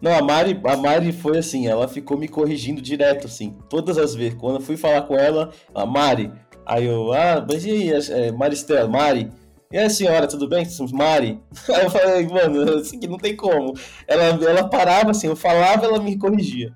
[0.01, 4.15] Não, a Mari, a Mari foi assim, ela ficou me corrigindo direto, assim, todas as
[4.15, 4.35] vezes.
[4.35, 6.33] Quando eu fui falar com ela, a Mari,
[6.75, 9.31] aí eu, ah, mas e aí, é, Maristela, Mari?
[9.73, 10.67] E a senhora, tudo bem?
[10.93, 11.41] Mari?
[11.75, 13.73] Aí eu falei, mano, assim que não tem como.
[14.07, 16.75] Ela, ela parava assim, eu falava, ela me corrigia.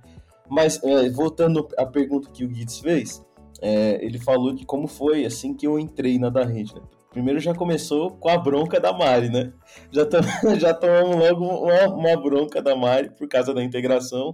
[0.49, 3.23] Mas, é, voltando à pergunta que o Guides fez,
[3.61, 6.75] é, ele falou de como foi assim que eu entrei na da rede.
[6.75, 6.81] Né?
[7.11, 9.53] Primeiro já começou com a bronca da Mari, né?
[9.91, 10.19] Já, tom,
[10.59, 14.33] já tomamos logo uma, uma, bronca da Mari por causa da integração,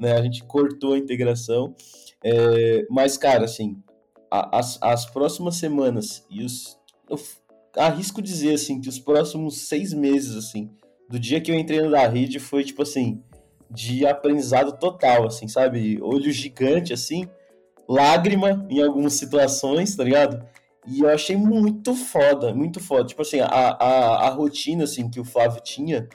[0.00, 0.12] né?
[0.12, 1.74] A gente cortou a integração.
[2.24, 3.76] É, mas, cara, assim,
[4.30, 6.78] as, as próximas semanas e os.
[7.08, 7.18] Eu
[7.76, 10.70] arrisco dizer, assim, que os próximos seis meses, assim,
[11.08, 13.22] do dia que eu entrei na rede foi, tipo assim,
[13.70, 16.00] de aprendizado total, assim, sabe?
[16.00, 17.28] Olho gigante, assim,
[17.88, 20.44] lágrima em algumas situações, tá ligado?
[20.86, 23.04] E eu achei muito foda, muito foda.
[23.04, 26.08] Tipo assim, a, a, a rotina, assim, que o Flávio tinha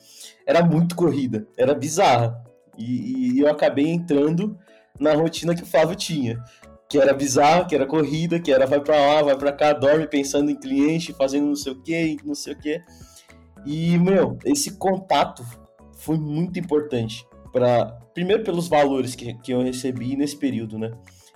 [0.45, 2.43] era muito corrida, era bizarra.
[2.77, 4.57] E, e eu acabei entrando
[4.99, 6.41] na rotina que o Flávio tinha
[6.91, 10.05] que era bizarro, que era corrida, que era vai para lá, vai para cá, dorme
[10.07, 12.81] pensando em cliente, fazendo não sei o que, não sei o que.
[13.65, 15.41] E, meu, esse contato
[15.95, 20.91] foi muito importante para primeiro pelos valores que, que eu recebi nesse período, né?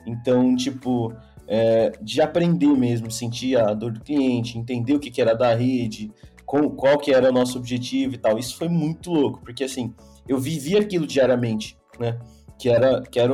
[0.06, 1.14] Então, tipo,
[1.48, 5.56] é, de aprender mesmo, sentir a dor do cliente, entender o que, que era da
[5.56, 6.12] rede,
[6.46, 8.38] com, qual que era o nosso objetivo e tal.
[8.38, 9.94] Isso foi muito louco, porque assim,
[10.28, 12.20] eu vivi aquilo diariamente, né?
[12.58, 13.34] Que era, que era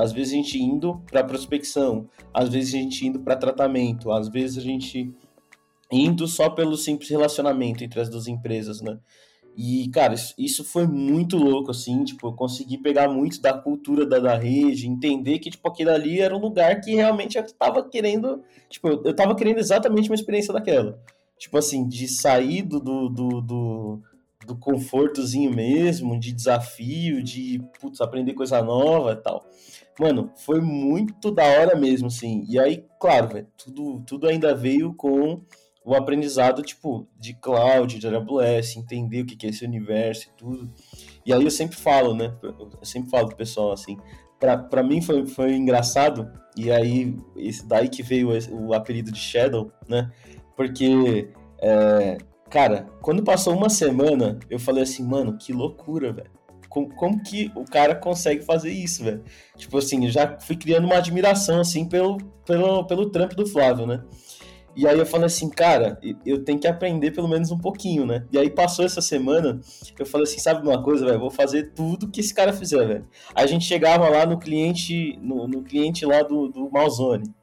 [0.00, 4.28] às vezes a gente indo para prospecção, às vezes a gente indo para tratamento, às
[4.28, 5.14] vezes a gente
[5.90, 8.98] indo só pelo simples relacionamento entre as duas empresas, né?
[9.56, 14.18] E, cara, isso foi muito louco, assim, tipo, eu consegui pegar muito da cultura da,
[14.18, 18.42] da rede, entender que, tipo, aquilo ali era um lugar que realmente eu tava querendo,
[18.68, 21.00] tipo, eu tava querendo exatamente uma experiência daquela.
[21.38, 24.02] Tipo assim, de sair do, do, do,
[24.46, 29.44] do, confortozinho mesmo, de desafio, de, putz, aprender coisa nova e tal.
[29.98, 32.44] Mano, foi muito da hora mesmo, assim.
[32.48, 35.42] E aí, claro, tudo, tudo ainda veio com
[35.84, 40.72] o aprendizado, tipo, de cloud, de AWS, entender o que é esse universo e tudo.
[41.24, 42.36] E aí eu sempre falo, né?
[42.42, 43.96] Eu sempre falo pro pessoal, assim,
[44.38, 49.70] para mim foi, foi engraçado, e aí, esse daí que veio o apelido de Shadow,
[49.88, 50.10] né?
[50.56, 51.30] Porque,
[51.60, 52.18] é,
[52.56, 56.30] cara, quando passou uma semana, eu falei assim, mano, que loucura, velho.
[56.70, 59.22] Como, como, que o cara consegue fazer isso, velho?
[59.58, 62.16] Tipo assim, eu já fui criando uma admiração, assim, pelo,
[62.46, 64.02] pelo, pelo trampo do Flávio, né?
[64.74, 68.24] E aí eu falei assim, cara, eu tenho que aprender pelo menos um pouquinho, né?
[68.32, 69.60] E aí passou essa semana,
[69.98, 71.20] eu falei assim, sabe uma coisa, velho?
[71.20, 73.06] Vou fazer tudo que esse cara fizer, velho.
[73.34, 77.34] A gente chegava lá no cliente, no, no cliente lá do, do Malzone.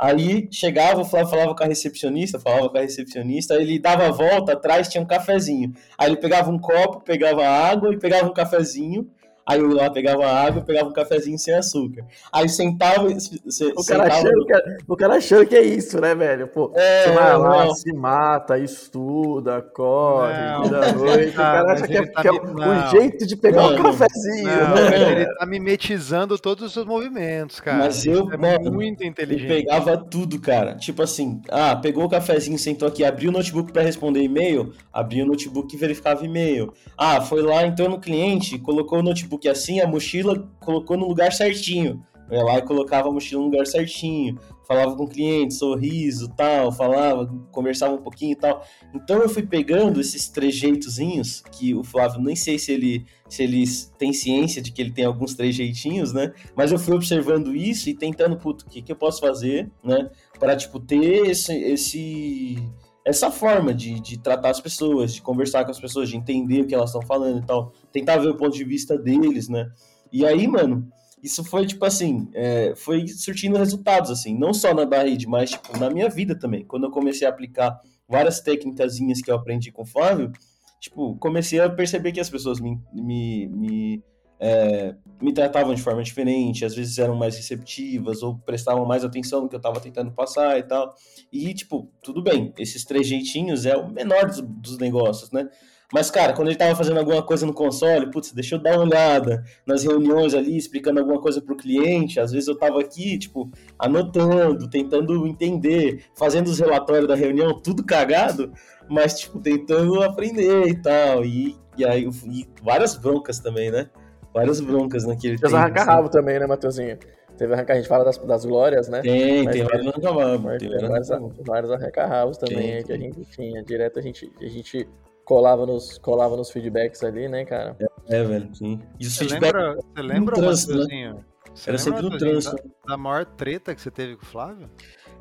[0.00, 4.88] Aí chegava, falava com a recepcionista, falava com a recepcionista, ele dava a volta, atrás
[4.88, 5.74] tinha um cafezinho.
[5.98, 9.10] Aí ele pegava um copo, pegava água e pegava um cafezinho.
[9.50, 12.04] Aí eu lá pegava água, pegava um cafezinho sem açúcar.
[12.32, 13.10] Aí sentava.
[13.18, 14.06] Se, o, cara sentava...
[14.06, 16.46] Achando que, é, o cara achando que é isso, né, velho?
[16.46, 17.74] Pô, é, você vai lá, não.
[17.74, 21.32] se mata, estuda, corre, da noite.
[21.32, 23.82] Tá, o cara acha que é, tá que é um jeito de pegar mano, um
[23.82, 24.46] cafezinho.
[24.46, 25.12] Não, né?
[25.12, 27.78] Ele tá mimetizando todos os seus movimentos, cara.
[27.78, 29.50] Mas eu, é mano, muito inteligente.
[29.50, 30.76] Eu pegava tudo, cara.
[30.76, 35.24] Tipo assim, ah, pegou o cafezinho, sentou aqui, abriu o notebook para responder e-mail, abriu
[35.24, 36.72] o notebook e verificava e-mail.
[36.96, 41.08] Ah, foi lá, entrou no cliente, colocou o notebook porque assim a mochila colocou no
[41.08, 42.04] lugar certinho.
[42.30, 44.38] Eu ia lá e colocava a mochila no lugar certinho.
[44.68, 48.62] falava com o cliente, sorriso, tal, falava, conversava um pouquinho e tal.
[48.94, 53.64] Então eu fui pegando esses trejeitozinhos que o Flávio nem sei se ele se ele
[53.98, 56.34] tem ciência de que ele tem alguns trejeitinhos, né?
[56.54, 60.10] Mas eu fui observando isso e tentando, puto, o que, que eu posso fazer, né?
[60.38, 62.58] Para tipo ter esse, esse
[63.04, 66.66] essa forma de, de tratar as pessoas, de conversar com as pessoas, de entender o
[66.66, 69.70] que elas estão falando e tal, tentar ver o ponto de vista deles, né?
[70.12, 70.90] E aí, mano,
[71.22, 75.78] isso foi, tipo assim, é, foi surtindo resultados, assim, não só na rede, mas, tipo,
[75.78, 76.64] na minha vida também.
[76.64, 80.32] Quando eu comecei a aplicar várias técnicas que eu aprendi com o Flávio,
[80.80, 84.04] tipo, comecei a perceber que as pessoas me, me, me,
[84.40, 89.42] é, me tratavam de forma diferente, às vezes eram mais receptivas ou prestavam mais atenção
[89.42, 90.94] no que eu estava tentando passar e tal.
[91.30, 95.48] E, tipo, tudo bem, esses três jeitinhos é o menor dos, dos negócios, né?
[95.92, 98.84] Mas, cara, quando ele tava fazendo alguma coisa no console, putz, deixa eu dar uma
[98.84, 102.20] olhada nas reuniões ali, explicando alguma coisa pro cliente.
[102.20, 107.84] Às vezes eu tava aqui, tipo, anotando, tentando entender, fazendo os relatórios da reunião, tudo
[107.84, 108.52] cagado,
[108.88, 111.24] mas, tipo, tentando aprender e tal.
[111.24, 113.90] E, e aí, e várias broncas também, né?
[114.32, 115.56] Várias broncas naquele tempo.
[115.56, 116.12] arranca rabo assim.
[116.12, 116.98] também, né, Matheusinho?
[117.36, 119.00] Teve arranca, a gente fala das, das glórias, né?
[119.00, 120.42] Tem, Mas tem vários arranca-rabos.
[120.42, 121.08] Vários,
[121.44, 123.62] vários arranca-rabos também tem, que a gente tinha.
[123.64, 124.86] Direto a gente, a gente
[125.30, 127.76] colava nos, colava nos feedbacks ali, né, cara?
[128.08, 128.80] É, é velho, sim.
[128.98, 131.24] E os você feedback lembra, você lembra trânsito, né?
[131.68, 132.56] Era sempre no trânsito.
[132.56, 134.68] Da, da maior treta que você teve com o Flávio?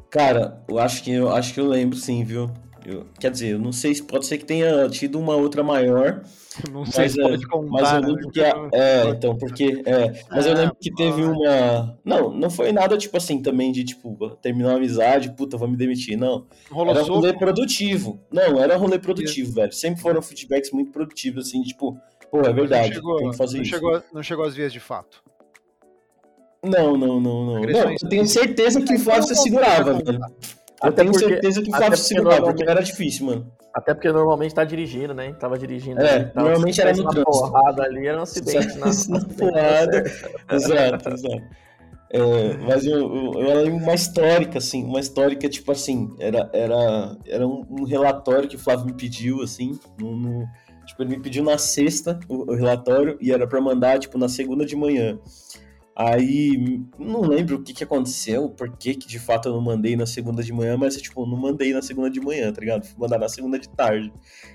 [0.09, 2.49] Cara, eu acho que eu acho que eu lembro sim, viu?
[2.89, 6.23] Eu, quer dizer, eu não sei se pode ser que tenha tido uma outra maior.
[6.73, 8.07] Não sei mas, se pode contar, mas eu né?
[8.07, 8.31] lembro né?
[8.33, 12.73] que a, é, então, porque é, mas eu lembro que teve uma, não, não foi
[12.73, 16.47] nada tipo assim também de tipo terminar a amizade, puta, vou me demitir, não.
[16.69, 18.19] Rolou era rolê produtivo.
[18.29, 19.71] Não, era rolê produtivo, velho.
[19.71, 21.97] Sempre foram feedbacks muito produtivos assim, tipo,
[22.29, 23.71] pô, é verdade, chegou, tem que fazer não isso.
[23.71, 25.23] Chegou, não chegou às vias de fato.
[26.63, 27.61] Não, não, não, não.
[27.61, 30.19] não eu tenho certeza que o Flávio se segurava, velho.
[30.83, 33.51] Eu tenho porque, certeza que o Flávio se segurava, porque era difícil, mano.
[33.73, 35.33] Até porque normalmente tá dirigindo, né?
[35.33, 36.01] Tava dirigindo.
[36.01, 37.23] É, ali, normalmente era no trânsito.
[37.25, 38.77] porrada ali, era um acidente.
[38.77, 38.85] na,
[39.19, 40.03] na porrada.
[40.51, 41.43] exato, exato.
[42.11, 47.15] É, mas eu, eu, eu lembro uma histórica, assim, uma histórica, tipo assim, era, era,
[47.27, 50.47] era um, um relatório que o Flávio me pediu, assim, no, no,
[50.87, 54.27] tipo, ele me pediu na sexta o, o relatório e era para mandar, tipo, na
[54.27, 55.19] segunda de manhã.
[56.01, 59.97] Aí, não lembro o que, que aconteceu, por que, que de fato eu não mandei
[59.97, 62.85] na segunda de manhã, mas, tipo, não mandei na segunda de manhã, tá ligado?
[62.85, 64.09] Fui mandar na segunda de tarde.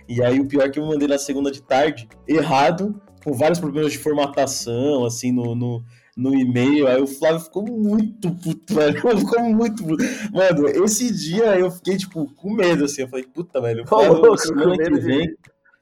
[0.08, 3.58] E aí, o pior é que eu mandei na segunda de tarde, errado, com vários
[3.58, 5.84] problemas de formatação, assim, no, no,
[6.16, 6.86] no e-mail.
[6.86, 9.18] Aí o Flávio ficou muito puto, velho.
[9.18, 10.02] Ficou muito puto.
[10.32, 13.02] Mano, esse dia eu fiquei, tipo, com medo, assim.
[13.02, 15.36] Eu falei, puta, velho, Flávio, semana que vem.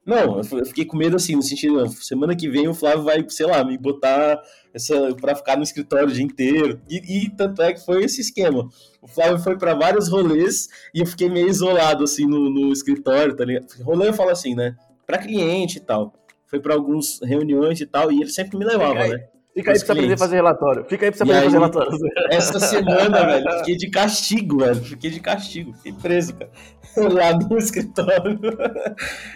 [0.05, 3.47] Não, eu fiquei com medo assim, no sentido, semana que vem o Flávio vai, sei
[3.47, 4.43] lá, me botar
[4.75, 6.81] essa, pra ficar no escritório o dia inteiro.
[6.91, 8.69] E, e tanto é que foi esse esquema.
[9.01, 13.37] O Flávio foi para vários rolês e eu fiquei meio isolado assim no, no escritório,
[13.37, 13.67] tá ligado?
[13.83, 14.77] Rolê eu falo assim, né?
[15.07, 16.13] Pra cliente e tal.
[16.47, 19.29] Foi para algumas reuniões e tal, e ele sempre me levava, né?
[19.55, 20.85] Fica aí pra você aprender a fazer relatório.
[20.89, 21.99] Fica aí pra você aprender a fazer relatório.
[22.31, 24.77] Essa semana, velho, fiquei de castigo, velho.
[24.77, 25.73] Fiquei de castigo.
[25.75, 26.51] Fiquei preso, cara.
[27.13, 28.39] Lá no escritório.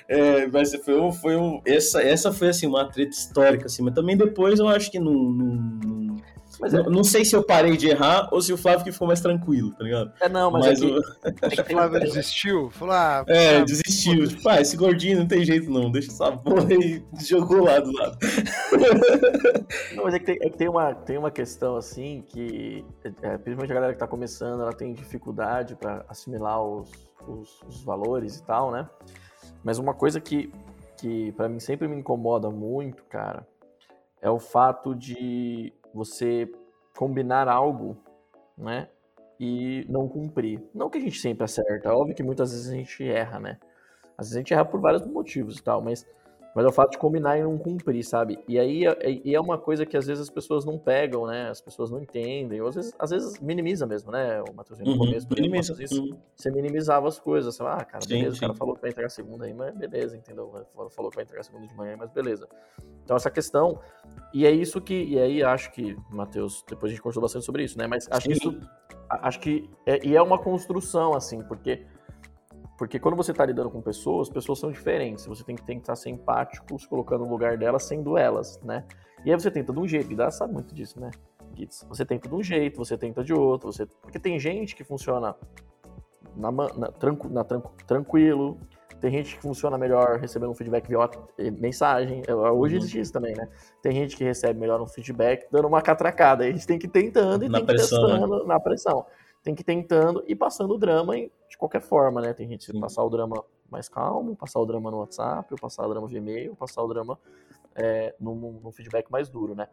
[0.09, 1.61] É, mas foi um, foi um.
[1.65, 3.83] Essa, essa foi, assim, uma treta histórica, assim.
[3.83, 6.17] Mas também depois eu acho que não, não
[6.61, 6.91] mas não, é...
[6.91, 9.73] não sei se eu parei de errar ou se o Flávio que ficou mais tranquilo,
[9.73, 10.13] tá ligado?
[10.21, 10.93] É, não, mas, mas é que...
[10.93, 11.47] o...
[11.47, 12.71] Acho que o Flávio desistiu.
[12.71, 14.27] Falou, ah, é, desistiu.
[14.29, 17.93] Tipo, ah, esse gordinho não tem jeito não, deixa essa porra e jogou lá do
[17.93, 18.19] lado.
[19.95, 22.85] Não, mas é que, tem, é que tem, uma, tem uma questão assim que,
[23.23, 26.91] é, principalmente a galera que tá começando, ela tem dificuldade para assimilar os,
[27.27, 28.89] os, os valores e tal, né?
[29.65, 30.53] Mas uma coisa que,
[30.99, 33.47] que para mim sempre me incomoda muito, cara,
[34.21, 36.51] é o fato de você
[36.97, 37.97] combinar algo,
[38.57, 38.89] né?
[39.41, 40.63] E não cumprir.
[40.75, 43.59] Não que a gente sempre acerta, é óbvio que muitas vezes a gente erra, né?
[44.17, 46.07] Às vezes a gente erra por vários motivos e tal, mas
[46.57, 48.39] mas é o fato de combinar e não cumprir, sabe?
[48.49, 51.51] E aí é, e é uma coisa que às vezes as pessoas não pegam, né?
[51.51, 54.41] As pessoas não entendem, ou às vezes, às vezes minimiza mesmo, né?
[54.41, 55.77] O Matheus no uhum, começo, minimiza.
[55.79, 56.19] Isso, uhum.
[56.35, 57.55] você minimizava as coisas.
[57.55, 58.39] Você fala, ah, cara, beleza, sim, sim.
[58.39, 60.51] o cara falou que vai entregar segunda aí, mas beleza, entendeu?
[60.89, 62.49] Falou que vai entregar segunda de manhã, mas beleza.
[63.05, 63.79] Então essa questão,
[64.33, 67.65] e é isso que, e aí acho que, Matheus, depois a gente conversou bastante sobre
[67.65, 67.87] isso, né?
[67.87, 68.33] Mas acho sim.
[68.33, 68.61] que isso,
[69.11, 71.85] acho que, é, e é uma construção, assim, porque
[72.77, 75.27] porque quando você está lidando com pessoas, pessoas são diferentes.
[75.27, 78.85] Você tem que tentar ser empático, se colocando no lugar delas, sendo elas, né?
[79.25, 81.11] E aí você tenta de um jeito, Guida sabe muito disso, né?
[81.89, 83.87] Você tenta de um jeito, você tenta de outro, você...
[83.87, 85.35] porque tem gente que funciona
[86.37, 88.59] na, na, tranqu, na tranqu, tranquilo,
[89.01, 90.99] tem gente que funciona melhor recebendo um feedback via
[91.59, 92.23] mensagem.
[92.29, 92.81] Hoje uhum.
[92.81, 93.49] existe isso também, né?
[93.83, 96.45] Tem gente que recebe melhor um feedback dando uma catracada.
[96.45, 97.81] A gente tem que ir tentando e na tem que ir né?
[97.81, 98.45] testando né?
[98.47, 99.07] na pressão.
[99.47, 102.33] Tem que ir tentando e passando o drama de qualquer forma, né?
[102.33, 105.87] Tem gente que passar o drama mais calmo, passar o drama no WhatsApp, ou passar
[105.87, 107.17] o drama via e-mail, passar o drama
[107.77, 109.69] é, num, num feedback mais duro, né?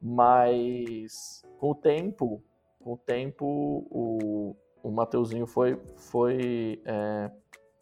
[0.00, 2.42] Mas com o tempo,
[2.82, 3.44] com o tempo,
[3.90, 7.30] o, o Mateuzinho foi, foi é,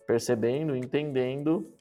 [0.09, 1.73] percebendo, entendendo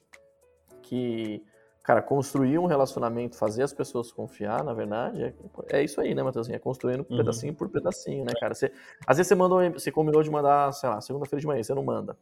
[0.82, 1.42] que,
[1.88, 5.32] cara, construir um relacionamento, fazer as pessoas confiar, na verdade, é,
[5.78, 6.54] é isso aí, né, Mateuzinho?
[6.54, 7.16] É construindo uhum.
[7.16, 8.54] pedacinho por pedacinho, né, cara?
[8.54, 8.70] Você,
[9.06, 11.82] às vezes você mandou, você combinou de mandar, sei lá, segunda-feira de manhã, você não
[11.82, 12.14] manda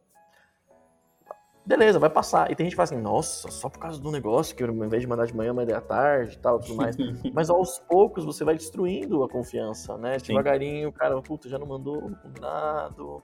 [1.67, 2.49] beleza, vai passar.
[2.49, 5.03] E tem gente que fala assim, nossa, só por causa do negócio, que ao invés
[5.03, 6.97] de mandar de manhã, mandei à tarde e tal, tudo mais.
[7.35, 10.17] Mas aos poucos você vai destruindo a confiança, né?
[10.21, 10.29] Sim.
[10.29, 13.21] Devagarinho, cara, puta, já não mandou combinado.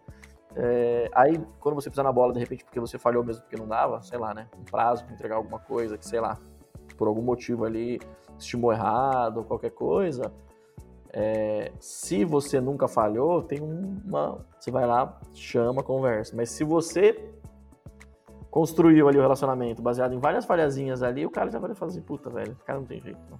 [0.55, 3.67] É, aí, quando você pisar na bola, de repente, porque você falhou mesmo porque não
[3.67, 4.49] dava, sei lá, né?
[4.59, 6.38] Um prazo para entregar alguma coisa, que sei lá,
[6.97, 8.01] por algum motivo ali
[8.38, 10.33] estimou errado ou qualquer coisa.
[11.12, 14.45] É, se você nunca falhou, tem uma.
[14.59, 16.35] Você vai lá, chama, conversa.
[16.35, 17.31] Mas se você
[18.51, 22.03] construiu ali o relacionamento baseado em várias falhazinhas ali, o cara já vai falar assim,
[22.03, 23.38] puta, velho, o cara não tem jeito, não.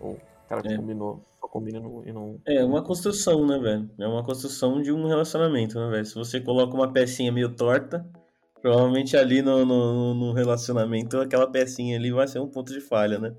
[0.00, 0.76] Ou o cara é.
[0.76, 2.40] combinou, combina e não...
[2.46, 3.90] É uma construção, né, velho?
[3.98, 6.06] É uma construção de um relacionamento, né, velho?
[6.06, 8.06] Se você coloca uma pecinha meio torta,
[8.62, 13.18] provavelmente ali no, no, no relacionamento, aquela pecinha ali vai ser um ponto de falha,
[13.18, 13.34] né?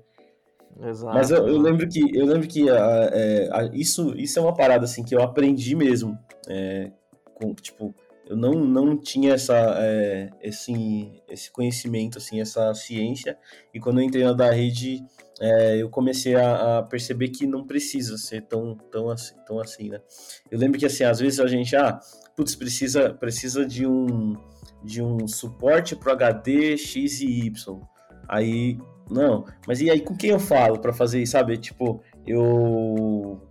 [0.80, 1.14] Exato.
[1.14, 4.54] Mas eu, eu lembro que, eu lembro que a, é, a, isso, isso é uma
[4.54, 6.90] parada, assim, que eu aprendi mesmo, é,
[7.34, 7.94] com, tipo
[8.32, 13.36] eu não, não tinha essa, é, esse, esse conhecimento, assim, essa ciência,
[13.74, 15.04] e quando eu entrei na da rede,
[15.42, 19.88] é, eu comecei a, a, perceber que não precisa ser tão, tão, assim, tão assim,
[19.88, 20.00] né?
[20.48, 21.98] Eu lembro que, assim, às vezes a gente, ah,
[22.36, 24.36] putz, precisa, precisa de um,
[24.84, 27.80] de um suporte para HD X e Y.
[28.28, 28.78] Aí,
[29.10, 31.58] não, mas e aí com quem eu falo para fazer isso, sabe?
[31.58, 33.42] Tipo, eu,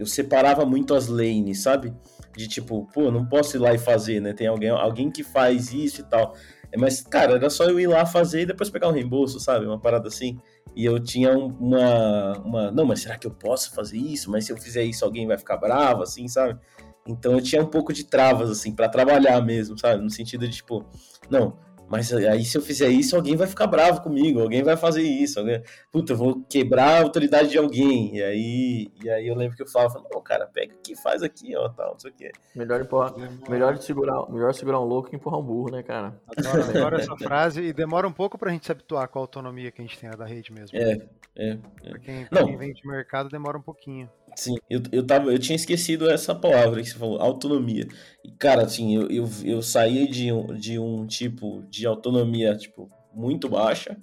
[0.00, 1.94] eu separava muito as lanes, sabe?
[2.36, 4.34] de tipo, pô, não posso ir lá e fazer, né?
[4.34, 6.34] Tem alguém, alguém que faz isso e tal.
[6.72, 9.66] É, mas, cara, era só eu ir lá fazer e depois pegar um reembolso, sabe?
[9.66, 10.38] Uma parada assim.
[10.74, 12.70] E eu tinha uma, uma.
[12.70, 14.30] Não, mas será que eu posso fazer isso?
[14.30, 16.58] Mas se eu fizer isso, alguém vai ficar bravo, assim, sabe?
[17.06, 20.02] Então eu tinha um pouco de travas, assim, para trabalhar mesmo, sabe?
[20.02, 20.84] No sentido de, tipo,
[21.30, 21.56] não,
[21.88, 25.38] mas aí, se eu fizer isso, alguém vai ficar bravo comigo, alguém vai fazer isso.
[25.38, 25.62] Alguém...
[25.90, 28.16] Puta, eu vou quebrar a autoridade de alguém.
[28.16, 31.54] E aí, e aí eu lembro que eu falava, não, cara, pega aqui, faz aqui,
[31.56, 32.32] ó, tal, não sei o quê.
[32.54, 33.14] Melhor, empurrar,
[33.48, 36.20] melhor, segurar, melhor segurar um louco que empurrar um burro, né, cara?
[36.26, 39.70] Adoro, adoro essa frase e demora um pouco pra gente se habituar com a autonomia
[39.70, 40.76] que a gente tem da rede mesmo.
[40.76, 40.98] É,
[41.36, 41.50] é.
[41.50, 41.90] é.
[41.90, 44.10] Pra quem, pra quem vem de mercado, demora um pouquinho.
[44.36, 47.88] Sim, eu, eu, tava, eu tinha esquecido essa palavra que você falou, autonomia.
[48.22, 52.90] E, cara, assim, eu, eu, eu saí de um, de um tipo de autonomia, tipo,
[53.14, 53.96] muito baixa,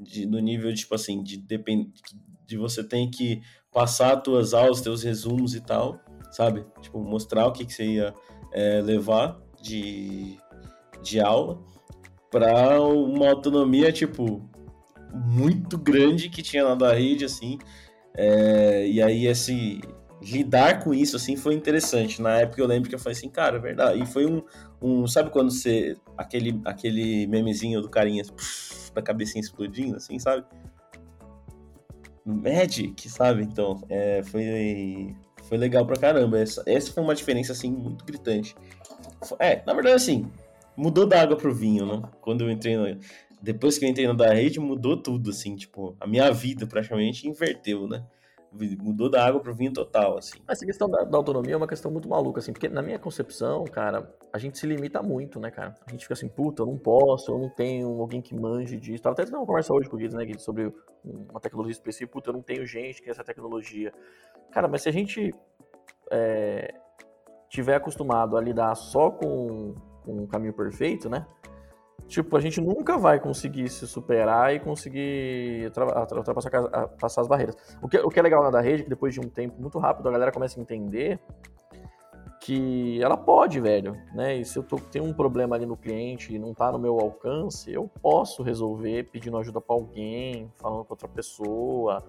[0.00, 1.92] de, no nível, tipo assim, de, depend,
[2.44, 3.40] de você tem que
[3.72, 6.00] passar as tuas aulas, teus resumos e tal,
[6.32, 6.66] sabe?
[6.80, 8.14] Tipo, mostrar o que, que você ia
[8.52, 10.38] é, levar de,
[11.04, 11.62] de aula
[12.32, 14.42] para uma autonomia, tipo,
[15.14, 17.58] muito grande que tinha lá da rede, assim,
[18.14, 19.80] é, e aí, esse
[20.22, 22.22] lidar com isso, assim, foi interessante.
[22.22, 24.02] Na época eu lembro que eu falei assim, cara, é verdade.
[24.02, 24.42] E foi um,
[24.80, 30.44] um sabe quando você, aquele, aquele memezinho do carinha, puf, da cabecinha explodindo, assim, sabe?
[32.24, 33.42] Magic, sabe?
[33.42, 36.38] Então, é, foi, foi legal pra caramba.
[36.38, 38.54] Essa, essa foi uma diferença, assim, muito gritante.
[39.40, 40.30] É, na verdade, assim,
[40.76, 42.02] mudou da água pro vinho, né?
[42.20, 42.98] Quando eu entrei no,
[43.42, 47.28] depois que eu entrei na da rede, mudou tudo, assim, tipo, a minha vida praticamente
[47.28, 48.06] inverteu, né?
[48.52, 50.38] Mudou da água pro vinho total, assim.
[50.46, 53.64] Essa questão da, da, autonomia é uma questão muito maluca, assim, porque na minha concepção,
[53.64, 55.74] cara, a gente se limita muito, né, cara?
[55.86, 59.02] A gente fica assim, puta, eu não posso, eu não tenho alguém que manje disso.
[59.02, 62.12] Tava até tendo uma conversa hoje com o Guido, né, Guido, sobre uma tecnologia específica,
[62.12, 63.92] puta, eu não tenho gente que essa tecnologia.
[64.52, 65.34] Cara, mas se a gente
[66.10, 66.74] é,
[67.48, 69.74] tiver acostumado a lidar só com,
[70.04, 71.26] com o caminho perfeito, né?
[72.08, 75.70] Tipo, a gente nunca vai conseguir se superar e conseguir
[76.16, 77.56] ultrapassar passar as barreiras.
[77.80, 79.60] O que, o que é legal na da rede é que depois de um tempo
[79.60, 81.18] muito rápido a galera começa a entender
[82.42, 84.36] que ela pode, velho, né?
[84.36, 86.98] E se eu tô, tenho um problema ali no cliente e não tá no meu
[86.98, 92.02] alcance, eu posso resolver pedindo ajuda para alguém, falando com outra pessoa,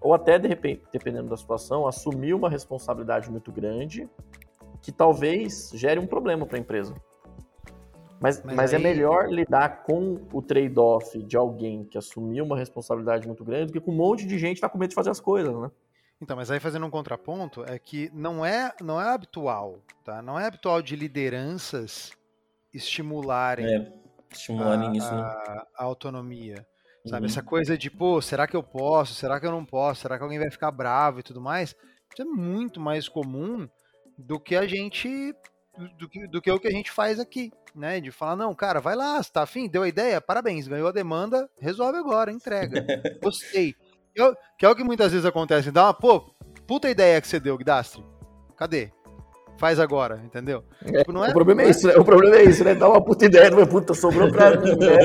[0.00, 4.08] ou até de repente, dependendo da situação, assumir uma responsabilidade muito grande
[4.80, 6.94] que talvez gere um problema para a empresa.
[8.20, 8.82] Mas, mas, mas é aí...
[8.82, 13.72] é melhor lidar com o trade-off de alguém que assumiu uma responsabilidade muito grande do
[13.72, 15.70] que com um monte de gente que tá com medo de fazer as coisas, né?
[16.20, 20.22] Então, mas aí fazendo um contraponto, é que não é, não é habitual, tá?
[20.22, 22.10] Não é habitual de lideranças
[22.72, 23.92] estimularem, é,
[24.30, 25.20] estimularem a, isso, né?
[25.20, 26.66] a, a autonomia.
[27.06, 27.26] Sabe?
[27.26, 27.26] Uhum.
[27.26, 29.14] Essa coisa de, pô, será que eu posso?
[29.14, 30.02] Será que eu não posso?
[30.02, 31.76] Será que alguém vai ficar bravo e tudo mais?
[32.12, 33.68] Isso é muito mais comum
[34.18, 35.34] do que a gente
[35.98, 38.00] do que, do que o que a gente faz aqui, né?
[38.00, 40.92] De falar, não, cara, vai lá, você tá afim, deu a ideia, parabéns, ganhou a
[40.92, 42.84] demanda, resolve agora, entrega.
[43.22, 43.74] Gostei.
[44.14, 45.70] Que é, que é o que muitas vezes acontece.
[45.70, 46.34] Dá uma, pô,
[46.66, 48.04] puta ideia que você deu, Gdastri.
[48.56, 48.90] Cadê?
[49.58, 50.62] Faz agora, entendeu?
[50.84, 51.94] É, tipo, é, o, problema é, isso, né?
[51.96, 52.74] o problema é isso, né?
[52.74, 54.76] Dá uma puta ideia, não é puta, sobrou pra mim.
[54.76, 54.96] Né?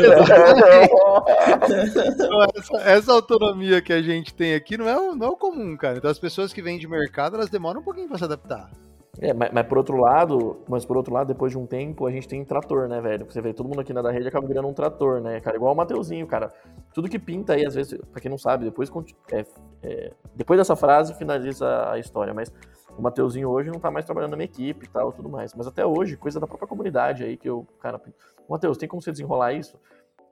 [2.57, 5.97] essa, essa, autonomia que a gente tem aqui não é, não é o comum, cara.
[5.97, 8.69] Então as pessoas que vêm de mercado, elas demoram um pouquinho pra se adaptar.
[9.19, 12.11] É, mas, mas, por outro lado, mas por outro lado, depois de um tempo, a
[12.11, 13.25] gente tem trator, né, velho?
[13.25, 15.57] Você vê, todo mundo aqui na da rede acaba virando um trator, né, cara?
[15.57, 16.53] Igual o Mateuzinho, cara.
[16.93, 18.89] Tudo que pinta aí, às vezes, pra quem não sabe, depois,
[19.31, 19.45] é,
[19.83, 22.51] é, depois dessa frase finaliza a história, mas
[22.97, 25.53] o Mateuzinho hoje não tá mais trabalhando na minha equipe e tal, tudo mais.
[25.53, 27.99] Mas até hoje, coisa da própria comunidade aí, que eu, cara,
[28.49, 29.77] Matheus, tem como você desenrolar isso?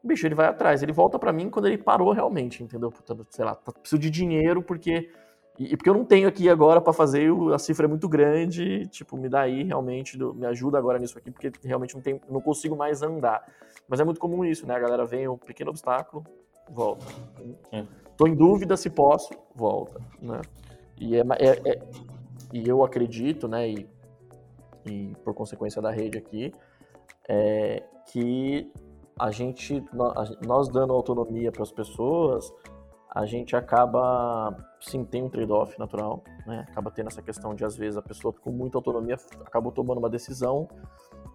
[0.01, 2.93] Bicho, ele vai atrás, ele volta para mim quando ele parou realmente, entendeu?
[3.29, 5.11] Sei lá, tá, preciso de dinheiro porque
[5.59, 9.17] e, porque eu não tenho aqui agora para fazer, a cifra é muito grande, tipo,
[9.17, 12.77] me dá aí realmente, me ajuda agora nisso aqui, porque realmente não, tem, não consigo
[12.77, 13.45] mais andar.
[13.85, 14.75] Mas é muito comum isso, né?
[14.75, 16.23] A galera vem, um pequeno obstáculo,
[16.69, 17.05] volta.
[17.73, 17.83] É.
[18.15, 20.41] Tô em dúvida se posso, volta, né?
[20.97, 21.79] E, é, é, é
[22.53, 23.89] e eu acredito, né, e,
[24.85, 26.53] e por consequência da rede aqui,
[27.27, 28.71] é que
[29.19, 29.83] a gente,
[30.47, 32.51] nós dando autonomia para as pessoas,
[33.11, 36.67] a gente acaba, sim, tem um trade-off natural, né?
[36.69, 40.09] Acaba tendo essa questão de, às vezes, a pessoa com muita autonomia acabou tomando uma
[40.09, 40.67] decisão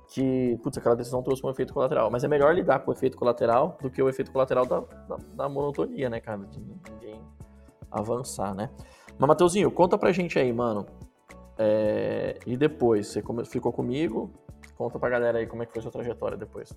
[0.09, 2.11] que, putz, aquela decisão trouxe um efeito colateral.
[2.11, 5.16] Mas é melhor lidar com o efeito colateral do que o efeito colateral da, da,
[5.35, 6.45] da monotonia, né, cara?
[6.45, 7.20] De ninguém
[7.91, 8.70] avançar, né?
[9.18, 10.87] Mas, Mateuzinho, conta pra gente aí, mano.
[11.59, 12.39] É...
[12.47, 14.31] E depois, você ficou comigo?
[14.77, 16.72] Conta pra galera aí como é que foi sua trajetória depois.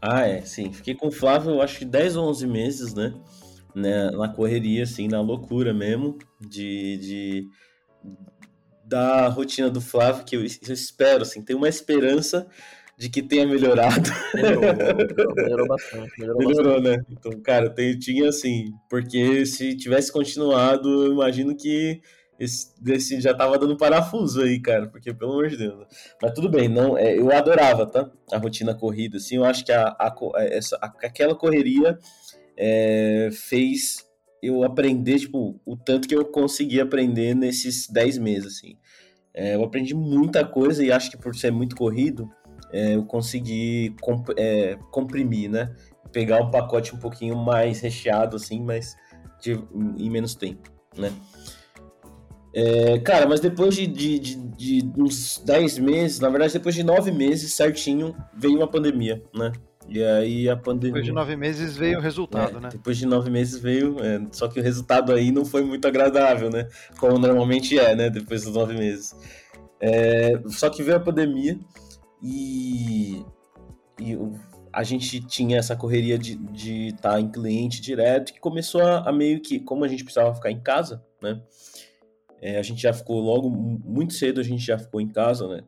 [0.00, 0.72] Ah, é, sim.
[0.72, 3.14] Fiquei com o Flávio, acho que 10 ou 11 meses, né?
[3.74, 7.48] Né, na correria, assim, na loucura mesmo, de, de
[8.84, 12.46] da rotina do Flávio, que eu, eu espero, assim, tenho uma esperança
[12.96, 14.10] de que tenha melhorado.
[14.34, 16.12] Melhorou, melhorou bastante.
[16.20, 16.98] Melhorou, melhorou bastante.
[16.98, 17.06] né?
[17.10, 22.00] Então, cara, eu tinha assim, porque se tivesse continuado, eu imagino que
[22.38, 25.86] esse, esse já tava dando parafuso aí, cara, porque pelo amor de Deus.
[26.20, 28.10] Mas tudo bem, não, é, eu adorava, tá?
[28.32, 31.98] A rotina corrida, assim, eu acho que a, a, essa, a, aquela correria
[32.64, 34.06] é, fez
[34.40, 38.76] eu aprender, tipo, o tanto que eu consegui aprender nesses 10 meses, assim.
[39.34, 42.30] É, eu aprendi muita coisa e acho que por ser muito corrido,
[42.72, 45.74] é, eu consegui comp é, comprimir, né?
[46.12, 48.94] Pegar um pacote um pouquinho mais recheado, assim, mas
[49.40, 49.52] de,
[49.96, 51.12] em menos tempo, né?
[52.54, 56.84] É, cara, mas depois de, de, de, de, uns 10 meses, na verdade, depois de
[56.84, 59.50] 9 meses certinho, veio uma pandemia, né?
[59.88, 60.94] E aí a pandemia.
[60.94, 62.68] Depois de nove meses veio o resultado, é, né?
[62.70, 66.50] Depois de nove meses veio, é, só que o resultado aí não foi muito agradável,
[66.50, 66.68] né?
[66.98, 68.08] Como normalmente é, né?
[68.08, 69.14] Depois dos nove meses.
[69.80, 71.58] É, só que veio a pandemia
[72.22, 73.24] e,
[74.00, 74.16] e
[74.72, 79.12] a gente tinha essa correria de estar tá em cliente direto que começou a, a,
[79.12, 81.42] meio que, como a gente precisava ficar em casa, né?
[82.40, 85.62] É, a gente já ficou logo muito cedo, a gente já ficou em casa, né?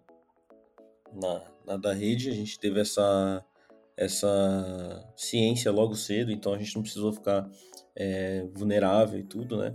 [1.13, 3.45] Na, na da rede, a gente teve essa
[3.97, 7.49] essa ciência logo cedo, então a gente não precisou ficar
[7.97, 9.75] é, vulnerável e tudo, né?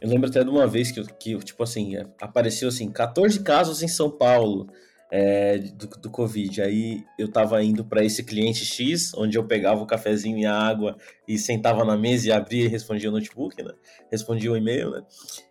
[0.00, 3.88] Eu lembro até de uma vez que, que tipo assim, apareceu assim, 14 casos em
[3.88, 4.66] São Paulo
[5.10, 6.62] é, do, do Covid.
[6.62, 10.54] Aí eu tava indo para esse cliente X, onde eu pegava o cafezinho e a
[10.54, 13.72] água e sentava na mesa e abria e respondia o notebook, né?
[14.10, 15.02] Respondia o e-mail, né?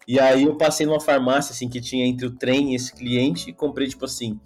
[0.08, 3.50] E aí eu passei numa farmácia, assim, que tinha entre o trem e esse cliente
[3.50, 4.40] e comprei, tipo assim,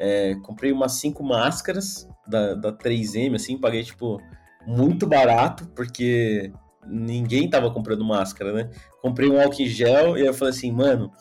[0.00, 4.18] é, comprei umas cinco máscaras da, da 3M, assim, paguei, tipo,
[4.66, 6.50] muito barato, porque
[6.86, 8.70] ninguém tava comprando máscara, né?
[9.02, 11.12] Comprei um álcool em gel e eu falei assim, mano,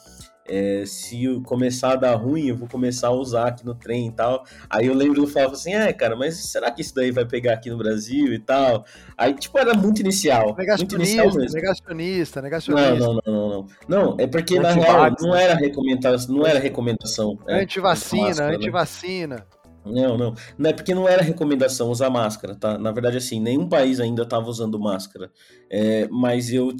[0.49, 4.11] é, se começar a dar ruim, eu vou começar a usar aqui no trem e
[4.11, 4.43] tal.
[4.69, 7.53] Aí eu lembro do Flávio assim, é, cara, mas será que isso daí vai pegar
[7.53, 8.83] aqui no Brasil e tal?
[9.17, 10.55] Aí, tipo, era muito inicial.
[10.57, 11.55] Negacionista, muito inicial mesmo.
[11.55, 12.95] negacionista, negacionista.
[12.95, 14.15] Não, não, não, não, não.
[14.19, 17.37] é porque na real não era recomendação, não era recomendação.
[17.47, 18.55] É, antivacina, né?
[18.55, 19.45] antivacina.
[19.85, 20.33] Não, não.
[20.57, 22.77] Não é porque não era recomendação usar máscara, tá?
[22.77, 25.31] Na verdade, assim, nenhum país ainda estava usando máscara.
[25.69, 26.73] É, mas eu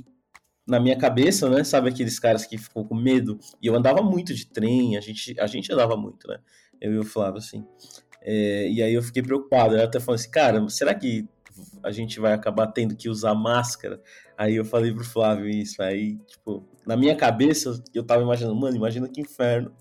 [0.70, 1.64] na minha cabeça, né?
[1.64, 3.40] Sabe aqueles caras que ficou com medo?
[3.62, 6.40] E eu andava muito de trem, a gente, a gente andava muito, né?
[6.80, 7.66] Eu e o Flávio, assim.
[8.22, 9.76] É, e aí eu fiquei preocupado.
[9.76, 11.28] Eu até falei assim, cara, será que
[11.84, 14.02] a gente vai acabar tendo que usar máscara?
[14.38, 15.82] Aí eu falei pro Flávio isso.
[15.82, 19.74] Aí, tipo, na minha cabeça, eu tava imaginando, mano, imagina que inferno.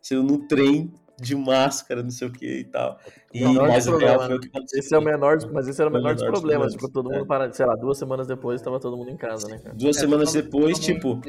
[0.00, 2.98] Se eu no trem de máscara, não sei o que e tal.
[3.32, 4.78] E mais o real foi o que aconteceu.
[4.78, 6.72] Esse é o menor, mas esse era o menor, dos problemas.
[6.72, 7.26] Tipo, todo mundo é.
[7.26, 9.74] para, sei lá, duas semanas depois estava todo mundo em casa, né, cara?
[9.74, 11.20] Duas é, semanas depois, tipo.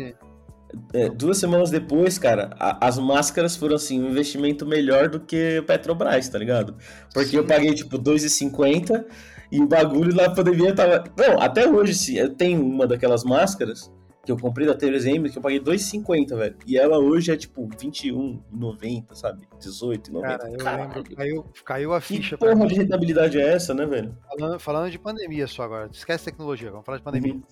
[0.94, 5.60] é, duas semanas depois, cara, a, as máscaras foram assim, um investimento melhor do que
[5.60, 6.76] o Petrobras, tá ligado?
[7.14, 7.38] Porque Sim.
[7.38, 9.06] eu paguei tipo 2,50
[9.52, 11.04] e o bagulho na pandemia tava.
[11.18, 13.90] Não, até hoje, sim, eu tenho uma daquelas máscaras
[14.28, 16.58] que eu comprei da TVZM que eu paguei 2,50, velho.
[16.68, 19.48] E ela hoje é tipo 21,90, sabe?
[19.58, 20.22] 18,90.
[20.22, 20.94] Cara, eu Caralho.
[20.96, 22.36] lembro, caiu, caiu a ficha.
[22.38, 24.18] Que porra de rentabilidade é essa, né, velho?
[24.28, 27.36] Falando, falando de pandemia só agora, esquece tecnologia, vamos falar de pandemia.
[27.36, 27.44] Uhum.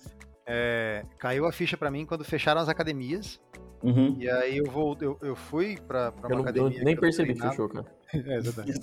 [0.46, 3.40] É, caiu a ficha para mim quando fecharam as academias.
[3.82, 4.16] Uhum.
[4.18, 6.78] E aí eu vou, eu, eu fui pra, eu academia.
[6.78, 7.86] Eu nem percebi que fechou, cara.
[8.14, 8.78] É, exatamente.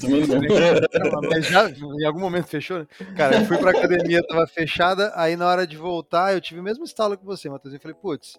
[1.29, 2.87] Mas já, em algum momento fechou, né?
[3.15, 6.63] Cara, eu fui pra academia, tava fechada, aí na hora de voltar, eu tive o
[6.63, 7.73] mesmo estalo que você, Matheus.
[7.73, 8.37] Eu falei, putz,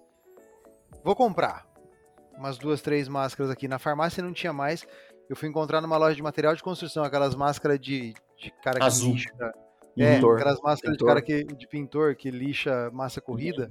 [1.03, 1.67] vou comprar
[2.37, 3.67] umas duas, três máscaras aqui.
[3.67, 4.87] Na farmácia não tinha mais.
[5.29, 8.85] Eu fui encontrar numa loja de material de construção, aquelas máscaras de, de cara que
[8.85, 9.15] Azul.
[9.15, 9.55] lixa.
[9.97, 10.37] É, pintor.
[10.37, 11.09] aquelas máscaras pintor.
[11.09, 13.69] de cara que, de pintor que lixa massa corrida.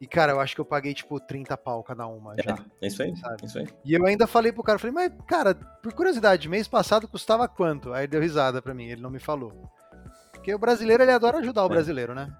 [0.00, 2.58] E, cara, eu acho que eu paguei, tipo, 30 pau cada uma é, já.
[2.82, 3.46] É isso aí, sabe?
[3.46, 3.66] isso aí.
[3.84, 7.92] E eu ainda falei pro cara, falei, mas, cara, por curiosidade, mês passado custava quanto?
[7.94, 9.52] Aí ele deu risada pra mim, ele não me falou.
[10.32, 11.70] Porque o brasileiro, ele adora ajudar o é.
[11.70, 12.30] brasileiro, né?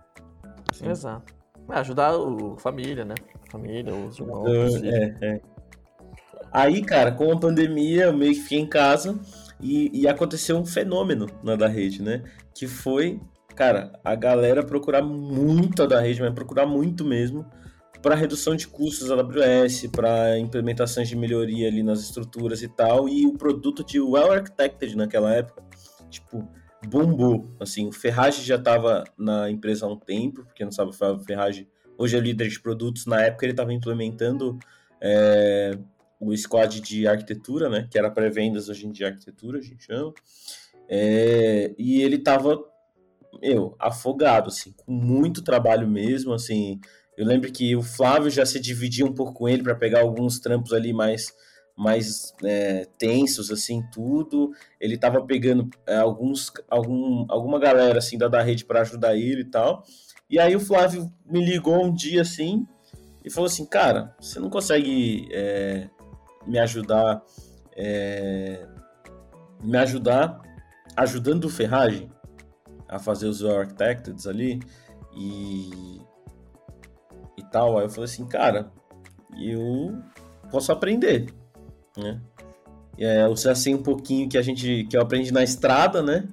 [0.73, 0.91] Sim.
[0.91, 1.35] Exato.
[1.71, 3.15] É, ajudar a família, né?
[3.51, 4.83] Família, os irmãos.
[4.83, 5.41] É, é.
[6.53, 9.19] Aí, cara, com a pandemia, eu meio que fiquei em casa
[9.61, 12.23] e, e aconteceu um fenômeno na da rede, né?
[12.55, 13.21] Que foi
[13.57, 17.47] cara, a galera procurar muito da rede, mas procurar muito mesmo
[18.03, 23.27] para redução de custos AWS, para implementações de melhoria ali nas estruturas e tal, e
[23.27, 25.65] o produto de Well Architected naquela época,
[26.11, 26.47] tipo,
[26.87, 31.19] bombou, assim, o Ferrari já estava na empresa há um tempo, porque não sabe, o
[31.25, 31.67] Ferrari
[31.99, 34.57] hoje é líder de produtos, na época ele estava implementando
[35.01, 35.77] é,
[36.19, 40.13] o squad de arquitetura, né, que era pré-vendas hoje em dia arquitetura, a gente chama,
[40.89, 42.59] é, e ele estava
[43.41, 46.81] meu, afogado, assim, com muito trabalho mesmo, assim.
[47.17, 50.39] Eu lembro que o Flávio já se dividia um pouco com ele para pegar alguns
[50.39, 51.35] trampos ali mais
[51.77, 54.51] mais é, tensos, assim, tudo.
[54.81, 59.43] Ele tava pegando é, alguns, algum, alguma galera, assim, da, da rede para ajudar ele
[59.43, 59.85] e tal.
[60.31, 62.67] E aí o Flávio me ligou um dia, assim,
[63.23, 65.91] e falou assim, cara, você não consegue é,
[66.47, 67.23] me ajudar,
[67.77, 68.67] é,
[69.63, 70.41] me ajudar
[70.97, 72.11] ajudando o Ferragem?
[72.89, 74.61] a fazer os architects ali
[75.15, 76.01] e
[77.37, 77.79] e tal.
[77.79, 78.71] Aí eu falei assim, cara,
[79.39, 79.99] eu
[80.51, 81.27] posso aprender,
[81.97, 82.21] né?
[82.99, 86.29] É, eu já sei um pouquinho que a gente que eu aprendi na estrada, né?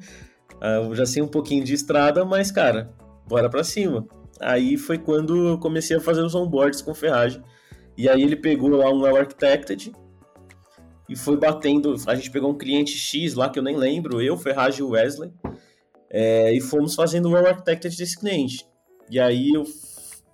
[0.61, 2.93] Ah, eu já sei um pouquinho de estrada, mas cara,
[3.27, 4.07] bora para cima.
[4.39, 7.41] Aí foi quando eu comecei a fazer os onboards com ferragem.
[7.97, 9.91] E aí ele pegou lá um Well Architected
[11.07, 11.95] e foi batendo.
[12.07, 15.31] A gente pegou um cliente X lá que eu nem lembro, eu, Ferragem e Wesley.
[16.09, 18.67] É, e fomos fazendo o Well Architected desse cliente.
[19.09, 19.65] E aí eu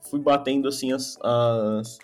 [0.10, 2.00] fui batendo assim as, as,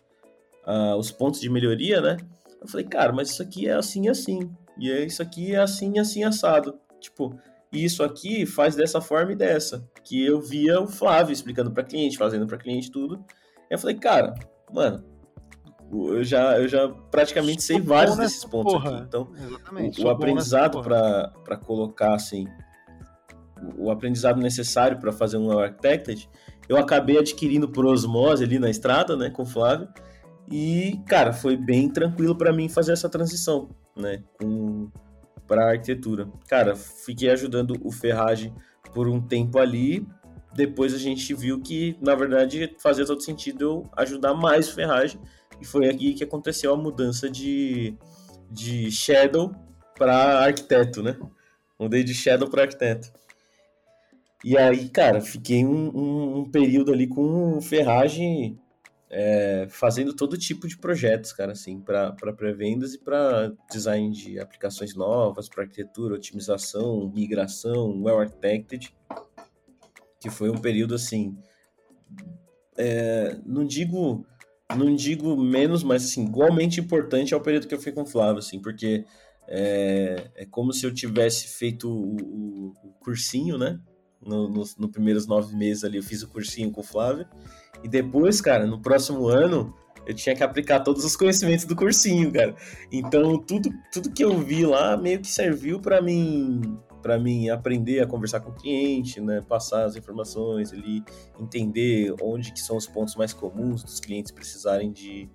[0.65, 2.17] as, os pontos de melhoria, né?
[2.61, 4.49] Eu falei, cara, mas isso aqui é assim assim.
[4.77, 6.79] E é, isso aqui é assim, assim, assado.
[6.99, 7.37] Tipo,
[7.71, 9.87] isso aqui faz dessa forma e dessa.
[10.03, 13.23] Que eu via o Flávio explicando para cliente, fazendo para cliente tudo.
[13.69, 14.33] E eu falei, cara,
[14.71, 15.03] mano,
[15.91, 18.97] eu já, eu já praticamente sei vários desses pontos porra.
[18.97, 19.03] aqui.
[19.03, 19.29] Então,
[19.99, 22.47] o, o aprendizado para colocar assim
[23.77, 26.29] o aprendizado necessário para fazer um Architected,
[26.67, 29.87] eu acabei adquirindo por osmose ali na estrada, né, com o Flávio.
[30.51, 34.23] E, cara, foi bem tranquilo para mim fazer essa transição, né,
[35.47, 36.27] para arquitetura.
[36.47, 38.53] Cara, fiquei ajudando o Ferragem
[38.93, 40.05] por um tempo ali.
[40.53, 45.19] Depois a gente viu que, na verdade, fazia todo sentido eu ajudar mais o Ferragem.
[45.61, 47.97] E foi aqui que aconteceu a mudança de,
[48.49, 49.53] de Shadow
[49.97, 51.17] para arquiteto, né?
[51.79, 53.11] Mudei de Shadow para arquiteto.
[54.43, 58.59] E aí, cara, fiquei um, um, um período ali com ferragem
[59.09, 64.95] é, fazendo todo tipo de projetos, cara, assim, para pré-vendas e para design de aplicações
[64.95, 68.93] novas, para arquitetura, otimização, migração, well architected,
[70.19, 71.37] que foi um período assim,
[72.77, 74.25] é, não digo
[74.73, 78.39] não digo menos, mas assim, igualmente importante ao período que eu fui com o Flávio,
[78.39, 79.05] assim, porque
[79.47, 83.79] é, é como se eu tivesse feito o, o, o cursinho, né?
[84.25, 87.27] no, nos no primeiros nove meses ali eu fiz o cursinho com o Flávio.
[87.83, 89.73] E depois, cara, no próximo ano,
[90.05, 92.55] eu tinha que aplicar todos os conhecimentos do cursinho, cara.
[92.91, 96.61] Então, tudo, tudo que eu vi lá meio que serviu para mim
[97.05, 101.03] para mim aprender a conversar com o cliente, né, passar as informações ali,
[101.39, 105.29] entender onde que são os pontos mais comuns dos clientes precisarem de,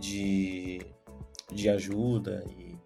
[0.00, 0.80] de,
[1.52, 2.44] de ajuda.
[2.58, 2.76] E...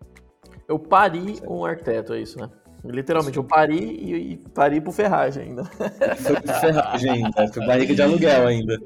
[0.68, 2.50] Eu pari um arquiteto, é isso, né?
[2.84, 5.64] Literalmente, eu pari e, e pari pro ferragem ainda.
[5.64, 8.78] Foi pro ferragem ainda, foi barriga de aluguel ainda.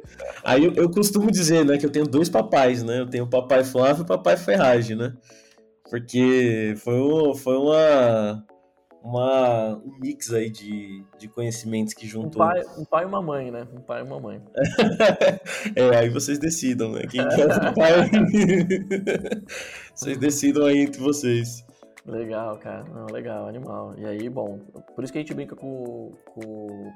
[0.44, 3.00] Aí eu, eu, costumo dizer, né, que eu tenho dois papais, né?
[3.00, 5.12] Eu tenho o papai Flávio e o papai ferragem, né?
[5.90, 8.46] Porque foi, foi uma,
[9.02, 12.42] uma, um mix aí de, de conhecimentos que juntou.
[12.42, 13.66] Um pai, um pai e uma mãe, né?
[13.72, 14.42] Um pai e uma mãe.
[15.74, 17.02] é, aí vocês decidam, né?
[17.10, 18.10] Quem quer o pai.
[19.94, 21.64] vocês decidam aí entre vocês.
[22.06, 22.84] Legal, cara.
[22.84, 23.94] Não, legal, animal.
[23.98, 24.58] E aí, bom,
[24.94, 26.92] por isso que a gente brinca com, com,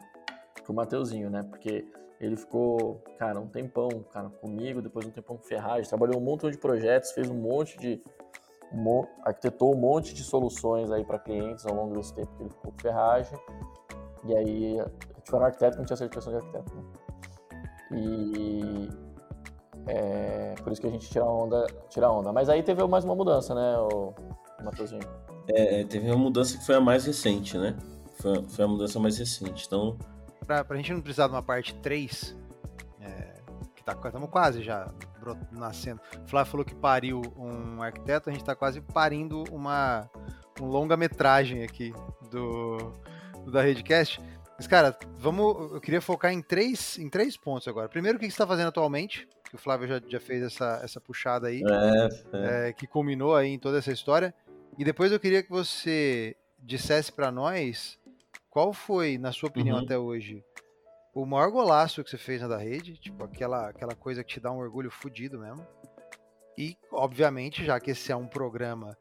[0.64, 1.42] com o Mateuzinho, né?
[1.42, 1.84] Porque
[2.20, 6.50] ele ficou, cara, um tempão, cara, comigo, depois um tempão com Ferragem, trabalhou um montão
[6.50, 8.00] de projetos, fez um monte de.
[9.22, 12.72] Arquitetou um monte de soluções aí para clientes ao longo desse tempo que ele ficou
[12.72, 13.38] com Ferragem.
[14.24, 16.82] E aí, a gente foi um arquiteto que não tinha certificação de arquiteto, né?
[17.92, 18.88] E.
[19.86, 22.32] É, por isso que a gente tira onda, tira onda.
[22.32, 24.14] Mas aí teve mais uma mudança, né, o,
[24.62, 25.02] Matheusinho?
[25.48, 27.76] É, teve uma mudança que foi a mais recente, né?
[28.18, 29.66] Foi, foi a mudança mais recente.
[29.66, 29.98] Então.
[30.46, 32.34] Pra, pra gente não precisar de uma parte 3,
[33.00, 33.34] é,
[33.76, 34.90] que tá, estamos quase já
[35.50, 36.00] nascendo.
[36.24, 40.08] O Flávio falou que pariu um arquiteto, a gente está quase parindo uma
[40.60, 41.92] um longa-metragem aqui
[42.30, 42.92] do,
[43.44, 44.20] do da Redcast.
[44.56, 45.72] Mas, cara, vamos.
[45.72, 47.88] Eu queria focar em três, em três pontos agora.
[47.88, 49.28] Primeiro, o que você está fazendo atualmente?
[49.48, 52.68] Que o Flávio já, já fez essa, essa puxada aí, é, é.
[52.68, 54.32] É, que culminou aí em toda essa história.
[54.78, 57.98] E depois eu queria que você dissesse para nós
[58.48, 59.84] qual foi, na sua opinião uhum.
[59.84, 60.44] até hoje,
[61.14, 64.40] o maior golaço que você fez na da rede, tipo aquela, aquela coisa que te
[64.40, 65.64] dá um orgulho fudido mesmo.
[66.58, 68.96] E, obviamente, já que esse é um programa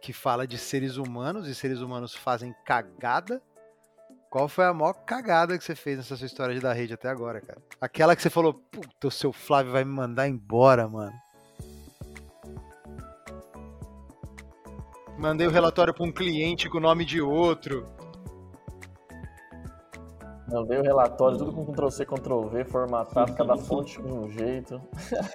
[0.00, 3.40] que fala de seres humanos e seres humanos fazem cagada,
[4.28, 7.08] qual foi a maior cagada que você fez nessa sua história de da rede até
[7.08, 7.62] agora, cara?
[7.80, 11.12] Aquela que você falou, puta, o seu Flávio vai me mandar embora, mano.
[15.18, 17.86] Mandei o relatório para um cliente com o nome de outro.
[20.52, 24.80] Mandei o relatório, tudo com Ctrl-C, Ctrl-V, formatado, cada fonte de um jeito.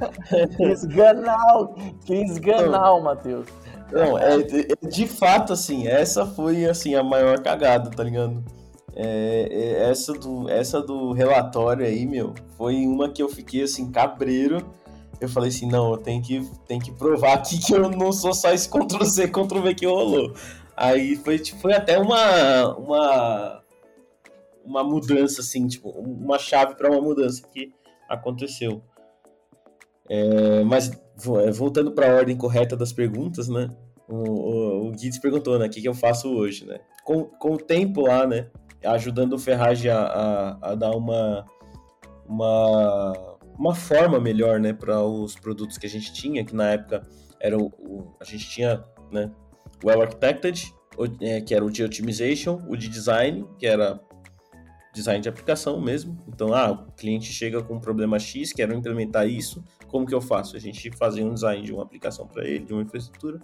[0.58, 1.76] Quis ganal!
[2.06, 3.48] Quis ganal, Matheus.
[3.92, 8.44] Não, é, é, de fato, assim, essa foi, assim, a maior cagada, tá ligado?
[8.96, 13.92] É, é, essa, do, essa do relatório aí, meu, foi uma que eu fiquei, assim,
[13.92, 14.64] cabreiro
[15.20, 18.34] eu falei assim, não, eu tenho que, tenho que provar aqui que eu não sou
[18.34, 20.34] só esse Ctrl-C, Ctrl-V que rolou.
[20.76, 23.64] Aí foi, tipo, foi até uma, uma,
[24.68, 27.72] uma mudança, assim, tipo, uma chave para uma mudança que
[28.10, 28.84] aconteceu.
[30.10, 33.70] É, mas, é, voltando para a ordem correta das perguntas, né?
[34.08, 35.68] O, o, o Guides perguntou, né?
[35.68, 36.80] O que, que eu faço hoje, né?
[37.04, 38.50] Com, com o tempo lá, né?
[38.86, 41.46] Ajudando o Ferragem a, a, a dar uma,
[42.28, 47.02] uma uma forma melhor, né, para os produtos que a gente tinha, que na época
[47.40, 49.32] era o, o a gente tinha, né,
[49.84, 50.74] Well Architected,
[51.22, 54.00] é, que era o de Optimization, o de Design, que era
[54.98, 56.18] design de aplicação mesmo.
[56.28, 60.22] Então, ah, o cliente chega com um problema X, quero implementar isso, como que eu
[60.22, 60.56] faço?
[60.56, 63.40] A gente fazia um design de uma aplicação para ele, de uma infraestrutura.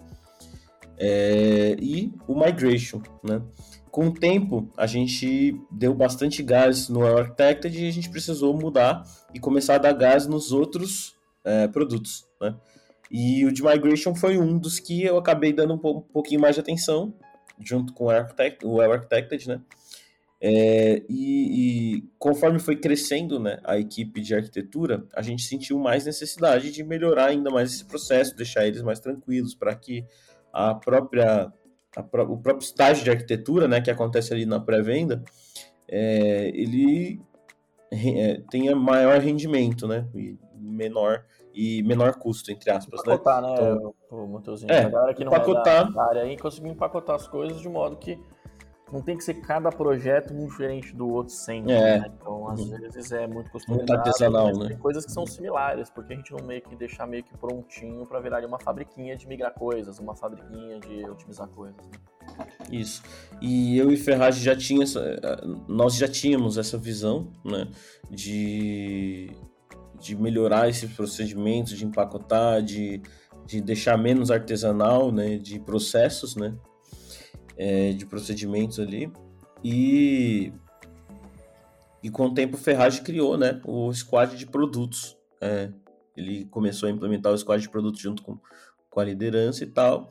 [0.96, 3.42] É, e o Migration, né?
[3.90, 9.04] com o tempo, a gente deu bastante gás no Architected e a gente precisou mudar
[9.32, 12.56] e começar a dar gás nos outros é, produtos, né?
[13.08, 16.60] E o de Migration foi um dos que eu acabei dando um, pouquinho mais de
[16.60, 17.14] atenção,
[17.60, 19.60] junto com o, Architect, o Architected, né?
[20.46, 26.04] É, e, e, conforme foi crescendo né, a equipe de arquitetura, a gente sentiu mais
[26.04, 30.04] necessidade de melhorar ainda mais esse processo, deixar eles mais tranquilos, para que
[30.52, 31.50] a própria
[31.96, 35.24] a, o próprio estágio de arquitetura, né, que acontece ali na pré-venda,
[35.88, 37.22] é, ele
[37.90, 41.24] é, tenha maior rendimento, né, e menor
[41.54, 43.48] e menor custo, entre aspas, empacotar, né?
[43.48, 47.26] né então, o Matheusinho, é, que não empacotar, é da área aí conseguir empacotar as
[47.26, 48.20] coisas de modo que
[48.92, 51.72] não tem que ser cada projeto um diferente do outro sempre.
[51.72, 52.00] É.
[52.00, 52.12] Né?
[52.14, 52.78] Então, às uhum.
[52.78, 53.88] vezes é muito customizado.
[53.88, 54.68] Muito artesanal, né?
[54.68, 58.06] Tem coisas que são similares, porque a gente não meio que deixar meio que prontinho
[58.06, 61.76] para virar uma fabriquinha de migrar coisas, uma fabriquinha de otimizar coisas.
[61.76, 62.46] Né?
[62.70, 63.02] Isso.
[63.40, 64.84] E eu e Ferrari já tinha
[65.68, 67.68] nós já tínhamos essa visão, né,
[68.10, 69.30] de
[70.00, 73.00] de melhorar esses procedimentos, de empacotar, de,
[73.46, 76.54] de deixar menos artesanal, né, de processos, né,
[77.56, 79.10] é, de procedimentos ali.
[79.62, 80.52] E,
[82.02, 85.16] e com o tempo o Ferrari criou né, o squad de produtos.
[85.40, 85.70] É,
[86.16, 88.38] ele começou a implementar o squad de produtos junto com,
[88.90, 90.10] com a liderança e tal.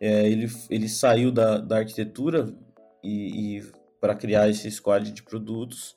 [0.00, 2.54] É, ele, ele saiu da, da arquitetura
[3.02, 3.62] e, e
[4.00, 5.94] para criar esse squad de produtos.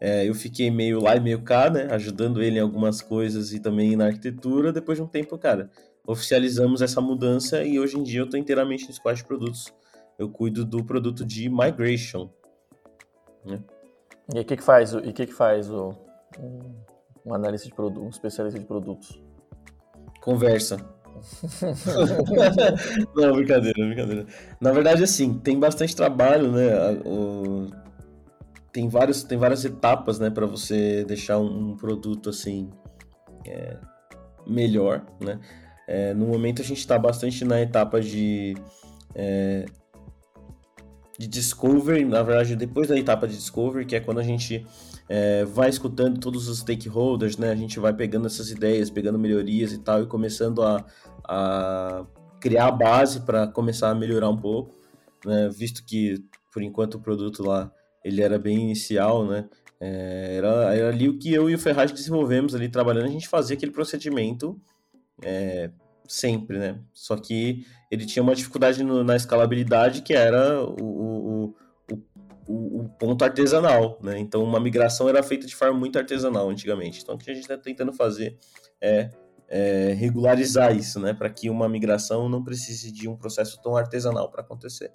[0.00, 1.88] É, eu fiquei meio lá e meio cá, né?
[1.90, 4.72] Ajudando ele em algumas coisas e também na arquitetura.
[4.72, 5.70] Depois de um tempo, cara,
[6.06, 9.72] oficializamos essa mudança e hoje em dia eu estou inteiramente no squad de produtos
[10.20, 12.28] eu cuido do produto de migration.
[13.42, 13.58] Né?
[14.34, 15.94] E o que, que faz, e que, que faz o,
[17.24, 19.18] um, analista de produto, um especialista de produtos?
[20.20, 20.76] Conversa.
[23.16, 24.26] Não, brincadeira, brincadeira.
[24.60, 26.68] Na verdade, assim, tem bastante trabalho, né?
[27.06, 27.68] O...
[28.70, 32.70] Tem, vários, tem várias etapas, né, para você deixar um, produto assim
[33.46, 33.78] é,
[34.46, 35.40] melhor, né?
[35.88, 38.54] É, no momento a gente está bastante na etapa de
[39.14, 39.66] é,
[41.20, 44.66] de discovery, na verdade, depois da etapa de discovery, que é quando a gente
[45.06, 47.50] é, vai escutando todos os stakeholders, né?
[47.50, 50.82] A gente vai pegando essas ideias, pegando melhorias e tal, e começando a,
[51.28, 52.06] a
[52.40, 54.74] criar a base para começar a melhorar um pouco,
[55.26, 55.50] né?
[55.50, 57.70] Visto que, por enquanto, o produto lá,
[58.02, 59.46] ele era bem inicial, né?
[59.78, 63.28] É, era, era ali o que eu e o Ferraz desenvolvemos ali trabalhando, a gente
[63.28, 64.58] fazia aquele procedimento
[65.22, 65.70] é,
[66.10, 66.80] sempre, né?
[66.92, 71.54] Só que ele tinha uma dificuldade no, na escalabilidade que era o, o,
[72.48, 74.18] o, o, ponto artesanal, né?
[74.18, 77.00] Então uma migração era feita de forma muito artesanal antigamente.
[77.00, 78.36] Então o que a gente está tentando fazer
[78.80, 79.10] é,
[79.48, 81.14] é, regularizar isso, né?
[81.14, 84.90] Para que uma migração não precise de um processo tão artesanal para acontecer.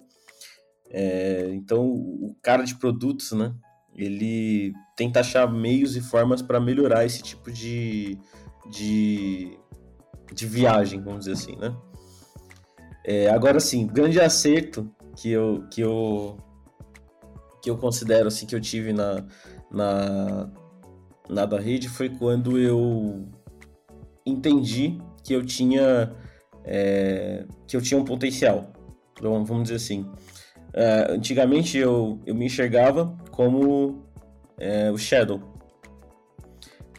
[0.90, 3.54] É, então o cara de produtos, né?
[3.94, 8.18] Ele tenta achar meios e formas para melhorar esse tipo de,
[8.70, 9.58] de
[10.32, 11.74] de viagem, vamos dizer assim, né?
[13.04, 16.36] É, agora sim, grande acerto que eu, que eu
[17.62, 19.24] que eu considero assim que eu tive na
[19.70, 20.50] na
[21.28, 23.26] na da rede foi quando eu
[24.24, 26.12] entendi que eu tinha
[26.64, 28.72] é, que eu tinha um potencial.
[29.12, 30.10] Então, vamos dizer assim.
[30.72, 34.04] É, antigamente eu, eu me enxergava como
[34.58, 35.40] é, o Shadow,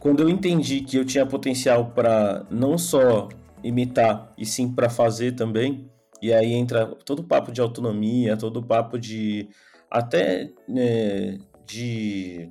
[0.00, 3.28] quando eu entendi que eu tinha potencial para não só
[3.62, 5.90] imitar, e sim para fazer também,
[6.22, 9.48] e aí entra todo o papo de autonomia, todo o papo de
[9.90, 12.50] até né, de,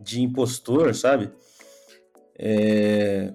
[0.00, 1.30] de impostor, sabe?
[2.38, 3.32] É,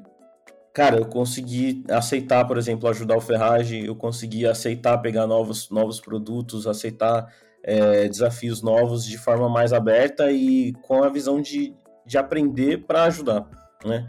[0.74, 5.99] cara, eu consegui aceitar, por exemplo, ajudar o Ferragem, eu consegui aceitar pegar novos, novos
[5.99, 11.76] produtos, aceitar é, desafios novos de forma mais aberta e com a visão de,
[12.12, 13.47] de aprender para ajudar,
[13.86, 14.05] né?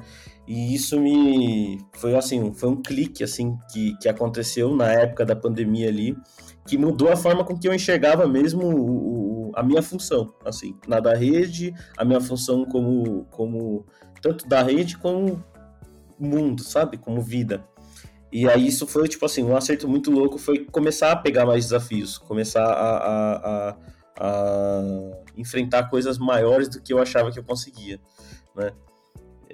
[0.47, 5.37] E isso me foi assim, foi um clique assim que, que aconteceu na época da
[5.37, 6.17] pandemia ali,
[6.67, 10.77] que mudou a forma com que eu enxergava mesmo o, o, a minha função, assim,
[10.89, 13.87] na da rede, a minha função como como
[14.21, 15.43] tanto da rede como
[16.19, 16.97] mundo, sabe?
[16.97, 17.65] Como vida.
[18.33, 21.67] E aí isso foi, tipo assim, um acerto muito louco foi começar a pegar mais
[21.67, 23.37] desafios, começar a, a,
[23.69, 23.77] a,
[24.19, 24.83] a
[25.37, 28.01] enfrentar coisas maiores do que eu achava que eu conseguia,
[28.55, 28.73] né?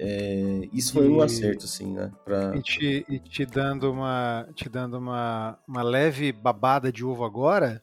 [0.01, 2.09] É, isso foi e, um acerto, assim, né?
[2.23, 2.55] Pra...
[2.55, 7.81] E, te, e te dando, uma, te dando uma, uma leve babada de ovo agora,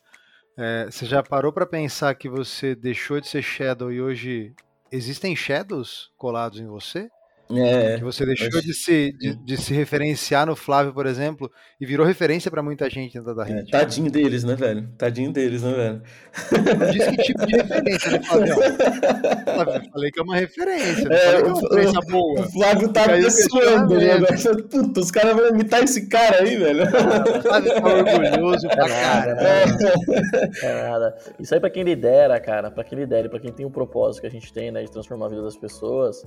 [0.57, 4.55] é, você já parou para pensar que você deixou de ser Shadow e hoje
[4.91, 7.11] existem Shadows colados em você?
[7.49, 8.65] É, que você deixou mas...
[8.65, 11.49] de, se, de, de, se referenciar no Flávio, por exemplo,
[11.81, 13.69] e virou referência para muita gente dentro da é, rede.
[13.69, 14.89] É, tadinho deles, né, velho?
[14.99, 16.03] Tadinho deles, né, velho?
[16.79, 18.55] Não disse que tipo de referência, né, Flávio?
[19.93, 22.41] falei que é uma referência, é, falei que é uma referência o, boa.
[22.41, 24.65] O Flávio tá pessoando, né, velho?
[24.65, 26.83] Puta, os caras vão imitar esse cara aí, velho.
[26.83, 29.37] Ah, o Flávio tá orgulhoso pra cara.
[30.63, 31.17] É nada.
[31.39, 34.23] Isso aí pra quem lidera, cara, pra quem lidera, pra quem tem o um propósito
[34.23, 36.25] que a gente tem, né, de transformar a vida das pessoas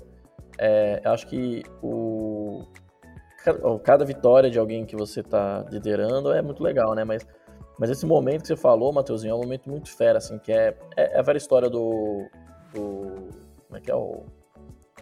[0.59, 2.65] é, eu acho que o,
[3.83, 7.05] cada vitória de alguém que você está liderando é muito legal, né?
[7.05, 7.25] Mas,
[7.77, 10.77] mas esse momento que você falou, Matheusinho, é um momento muito fera, assim, que é,
[10.97, 12.27] é, é a velha história do,
[12.73, 13.29] do.
[13.67, 13.95] Como é que é?
[13.95, 14.25] O,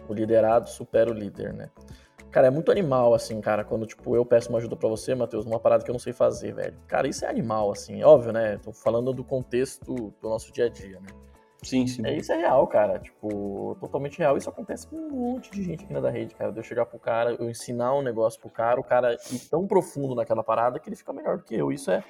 [0.08, 1.68] o liderado supera o líder, né?
[2.30, 5.44] Cara, é muito animal, assim, cara, quando, tipo, eu peço uma ajuda para você, Matheus,
[5.44, 6.76] numa parada que eu não sei fazer, velho.
[6.86, 8.58] Cara, isso é animal, assim, óbvio, né?
[8.58, 11.08] Tô falando do contexto do nosso dia a dia, né?
[11.62, 12.06] Sim, sim.
[12.06, 12.98] É, isso é real, cara.
[12.98, 14.36] Tipo, totalmente real.
[14.36, 16.52] Isso acontece com um monte de gente aqui na da rede, cara.
[16.52, 19.66] De eu chegar pro cara, eu ensinar um negócio pro cara, o cara ir tão
[19.66, 21.72] profundo naquela parada que ele fica melhor do que eu.
[21.72, 22.04] Isso é,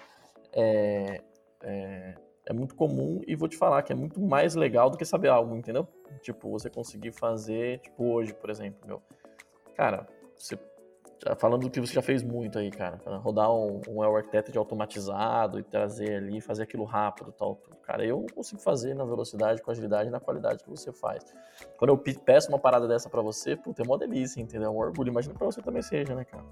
[0.53, 1.21] é,
[1.63, 2.15] é,
[2.47, 5.29] é muito comum e vou te falar que é muito mais legal do que saber
[5.29, 5.89] algo, entendeu?
[6.21, 9.03] Tipo, você conseguir fazer, tipo, hoje, por exemplo, meu.
[9.75, 10.59] Cara, você
[11.39, 14.59] falando do que você já fez muito aí, cara, rodar um, um El Arquiteto de
[14.59, 17.61] automatizado e trazer ali, fazer aquilo rápido tal.
[17.83, 21.25] Cara, eu consigo fazer na velocidade, com agilidade e na qualidade que você faz.
[21.79, 24.69] Quando eu peço uma parada dessa para você, puta, é uma delícia, entendeu?
[24.69, 25.09] É um orgulho.
[25.09, 26.45] Imagina pra você também seja, né, cara?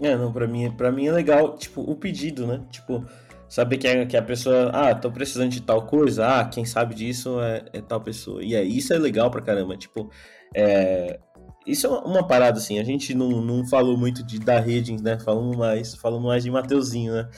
[0.00, 2.64] É, não, pra mim, pra mim é legal, tipo, o pedido, né?
[2.70, 3.04] Tipo,
[3.48, 6.94] saber que a, que a pessoa, ah, tô precisando de tal coisa, ah, quem sabe
[6.94, 8.42] disso é, é tal pessoa.
[8.44, 10.10] E é, isso é legal pra caramba, tipo,
[10.54, 11.18] é,
[11.66, 15.18] isso é uma parada, assim, a gente não, não falou muito de da rede, né?
[15.18, 17.28] Falamos mais, falamos mais de Mateuzinho, né?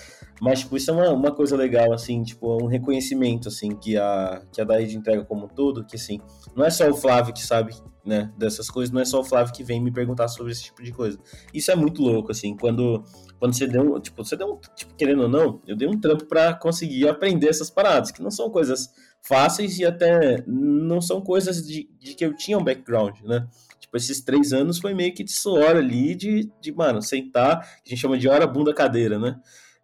[0.41, 4.41] Mas, tipo, isso é uma, uma coisa legal, assim, tipo, um reconhecimento, assim, que a,
[4.51, 6.21] que a entrega como um todo, que, assim,
[6.57, 9.53] não é só o Flávio que sabe, né, dessas coisas, não é só o Flávio
[9.53, 11.19] que vem me perguntar sobre esse tipo de coisa.
[11.53, 13.05] Isso é muito louco, assim, quando,
[13.39, 16.25] quando você deu, tipo, você deu um, tipo, querendo ou não, eu dei um trampo
[16.25, 18.89] para conseguir aprender essas paradas, que não são coisas
[19.21, 23.47] fáceis e até não são coisas de, de que eu tinha um background, né?
[23.91, 27.89] Tipo, esses três anos foi meio que de suor ali, de, de mano, sentar, que
[27.89, 29.37] a gente chama de hora bunda cadeira, né?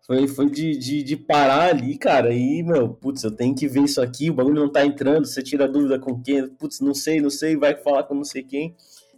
[0.07, 3.83] Foi, foi de, de, de, parar ali, cara, e, meu, putz, eu tenho que ver
[3.83, 7.21] isso aqui, o bagulho não tá entrando, você tira dúvida com quem, putz, não sei,
[7.21, 8.77] não sei, vai falar com não sei quem.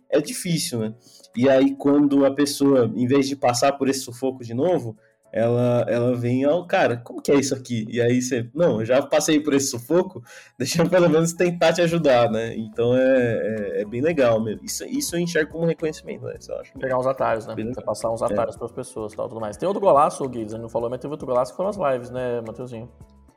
[0.09, 0.95] É difícil, né?
[1.37, 4.97] E aí, quando a pessoa, em vez de passar por esse sufoco de novo,
[5.33, 7.87] ela, ela vem, ó, oh, cara, como que é isso aqui?
[7.89, 10.23] E aí você, não, eu já passei por esse sufoco,
[10.59, 12.55] deixa eu pelo menos tentar te ajudar, né?
[12.57, 14.65] Então é, é, é bem legal mesmo.
[14.65, 16.37] Isso, isso eu enxergo como reconhecimento, né?
[16.49, 16.73] Eu acho.
[16.79, 17.55] Pegar uns atalhos, né?
[17.85, 18.59] Passar uns atalhos é.
[18.59, 19.57] para as pessoas e tal, tudo mais.
[19.57, 22.11] Tem outro golaço, o Guilherme não falou, mas teve outro golaço que foram as lives,
[22.11, 22.89] né, Matheusinho?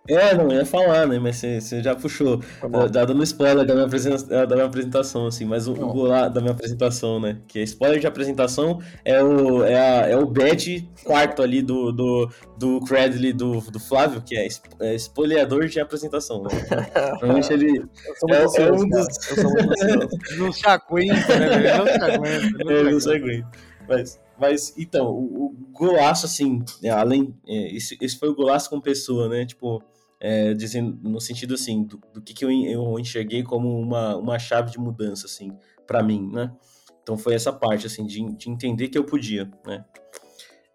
[0.07, 1.19] É, não ia falar, né?
[1.19, 2.39] Mas você, já puxou.
[2.39, 6.27] Tá, tá dando spoiler da minha, apresentação, da minha apresentação, assim, mas o, o lá
[6.27, 7.37] da minha apresentação, né?
[7.47, 11.91] Que é spoiler de apresentação é o, é a, é o badge quarto ali do,
[11.91, 14.47] do, do Credly do, do Flávio, que é,
[14.79, 16.43] é spoileador de apresentação.
[16.43, 16.49] Né?
[17.21, 17.85] Normalmente ele.
[18.27, 19.07] Eu é, é um dos.
[19.21, 19.53] Sou
[20.37, 21.77] não se aguenta, né?
[21.77, 22.63] Não se aguenta.
[22.63, 23.51] Não, não se aguenta.
[23.87, 24.19] Mas.
[24.41, 27.37] Mas, então, o, o golaço, assim, é, além.
[27.47, 29.45] É, esse, esse foi o golaço com pessoa, né?
[29.45, 29.83] Tipo,
[30.19, 34.39] é, dizendo, no sentido, assim, do, do que, que eu, eu enxerguei como uma, uma
[34.39, 35.51] chave de mudança, assim,
[35.85, 36.51] para mim, né?
[37.03, 39.85] Então foi essa parte, assim, de, de entender que eu podia, né?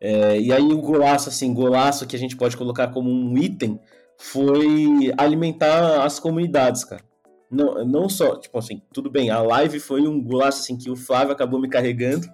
[0.01, 3.81] É, e aí o golaço, assim, golaço que a gente pode colocar como um item
[4.17, 7.03] foi alimentar as comunidades, cara.
[7.51, 10.97] Não, não só, tipo assim, tudo bem, a live foi um golaço, assim, que o
[10.97, 12.29] Flávio acabou me carregando,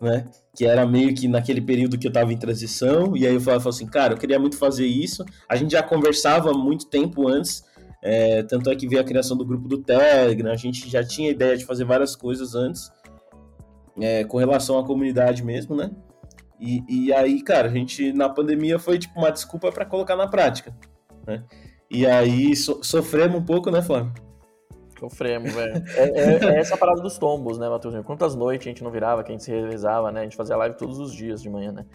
[0.00, 0.26] né?
[0.54, 3.68] Que era meio que naquele período que eu estava em transição, e aí eu falava
[3.68, 5.24] assim, cara, eu queria muito fazer isso.
[5.48, 7.64] A gente já conversava muito tempo antes,
[8.02, 11.30] é, tanto é que veio a criação do grupo do Telegram, a gente já tinha
[11.30, 12.90] ideia de fazer várias coisas antes,
[14.00, 15.90] é, com relação à comunidade mesmo, né?
[16.60, 20.26] E, e aí, cara, a gente na pandemia foi tipo uma desculpa para colocar na
[20.26, 20.76] prática,
[21.26, 21.44] né?
[21.90, 24.12] E aí so, sofremos um pouco, né, Flávio?
[25.10, 25.84] Sofremos, velho.
[25.96, 28.02] É, é, é, essa parada dos tombos, né, Matheusinho?
[28.04, 30.20] Quantas noites a gente não virava, que a gente se revezava, né?
[30.20, 31.86] A gente fazia live todos os dias de manhã, né?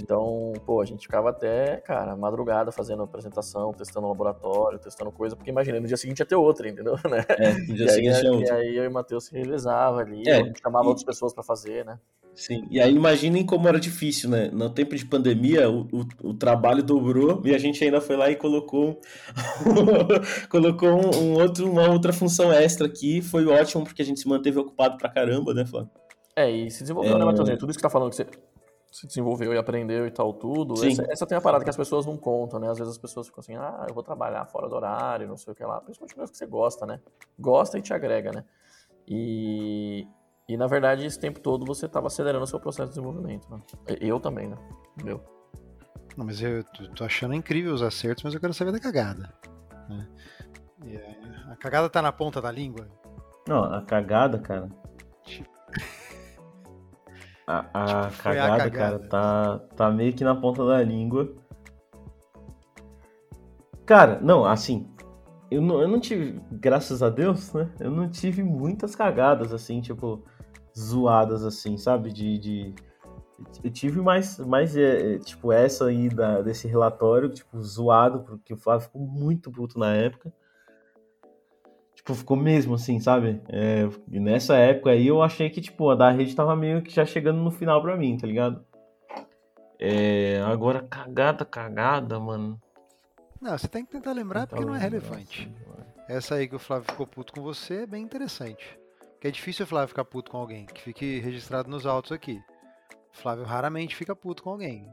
[0.00, 5.50] Então, pô, a gente ficava até, cara, madrugada fazendo apresentação, testando laboratório, testando coisa, porque
[5.50, 6.94] imagina, no dia seguinte ia ter outra, entendeu?
[7.08, 7.24] Né?
[7.28, 10.28] É, no dia e seguinte aí, E aí eu e o Matheus se revezava ali,
[10.28, 10.88] é, a gente chamava e...
[10.88, 11.98] outras pessoas para fazer, né?
[12.34, 14.50] Sim, e aí imaginem como era difícil, né?
[14.52, 18.30] No tempo de pandemia, o, o, o trabalho dobrou e a gente ainda foi lá
[18.30, 19.00] e colocou,
[20.50, 23.22] colocou um, um, outro, uma outra função extra aqui.
[23.22, 25.90] Foi ótimo porque a gente se manteve ocupado pra caramba, né, Flávio?
[26.34, 27.18] É, e se desenvolveu, né, é...
[27.20, 27.58] né, Matheusinho?
[27.58, 28.26] Tudo isso que tá falando que você
[28.90, 30.74] se desenvolveu e aprendeu e tal, tudo.
[30.86, 32.70] Essa, essa, tem a parada que as pessoas não contam, né?
[32.70, 35.52] Às vezes as pessoas ficam assim, ah, eu vou trabalhar fora do horário, não sei
[35.52, 35.80] o que lá.
[35.80, 37.00] Principalmente coisa que você gosta, né?
[37.36, 38.44] Gosta e te agrega, né?
[39.08, 40.06] E,
[40.48, 43.48] e na verdade, esse tempo todo você estava acelerando o seu processo de desenvolvimento.
[43.50, 43.60] Né?
[44.00, 44.56] Eu também, né?
[45.02, 45.22] Meu.
[46.16, 46.62] Não, mas eu
[46.94, 49.32] tô achando incrível os acertos, mas eu quero saber da cagada.
[49.88, 50.08] Né?
[51.50, 52.86] a cagada tá na ponta da língua?
[53.48, 54.68] Não, a cagada, cara.
[57.46, 61.30] A, a, tipo, cagada, a cagada, cara, tá, tá meio que na ponta da língua.
[63.84, 64.90] Cara, não, assim,
[65.50, 67.70] eu não, eu não tive, graças a Deus, né?
[67.78, 70.24] Eu não tive muitas cagadas, assim, tipo,
[70.76, 72.12] zoadas, assim, sabe?
[72.12, 72.38] De.
[72.38, 72.74] de...
[73.62, 78.54] Eu tive mais, mais é, é, tipo, essa aí da, desse relatório, tipo, zoado, porque
[78.54, 80.32] o Flávio ficou muito puto na época.
[81.94, 83.40] Tipo, ficou mesmo assim, sabe?
[83.48, 86.90] É, e nessa época aí eu achei que, tipo, a da rede tava meio que
[86.90, 88.64] já chegando no final pra mim, tá ligado?
[89.78, 92.60] É, agora, cagada, cagada, mano.
[93.40, 95.52] Não, você tem que tentar lembrar porque não é relevante.
[96.08, 98.78] Essa aí que o Flávio ficou puto com você é bem interessante.
[99.24, 102.42] Porque é difícil o Flávio ficar puto com alguém, que fique registrado nos autos aqui.
[103.10, 104.86] O Flávio raramente fica puto com alguém.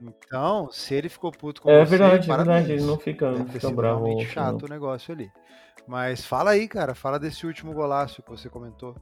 [0.00, 3.46] Então, se ele ficou puto com é você, verdade, é verdade, ele não fica, não
[3.46, 4.06] fica bravo.
[4.06, 4.66] realmente chato não.
[4.66, 5.30] o negócio ali.
[5.86, 8.96] Mas fala aí, cara, fala desse último golaço que você comentou.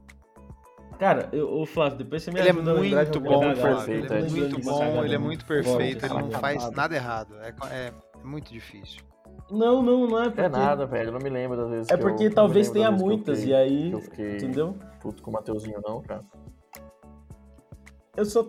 [0.99, 5.03] Cara, o Flávio, depois você me ele é muito bom, perfeito, ele é muito bom,
[5.03, 7.37] ele é muito perfeito, ele não faz nada errado.
[7.41, 7.93] É, é,
[8.23, 9.01] muito difícil.
[9.51, 10.41] Não, não, não é porque...
[10.43, 13.41] É nada, velho, eu não me lembro das vezes É porque eu, talvez tenha muitas,
[13.41, 14.77] fiquei, e aí, eu fiquei entendeu?
[15.01, 16.25] puto com o Mateuzinho não, cara.
[18.17, 18.47] Eu só...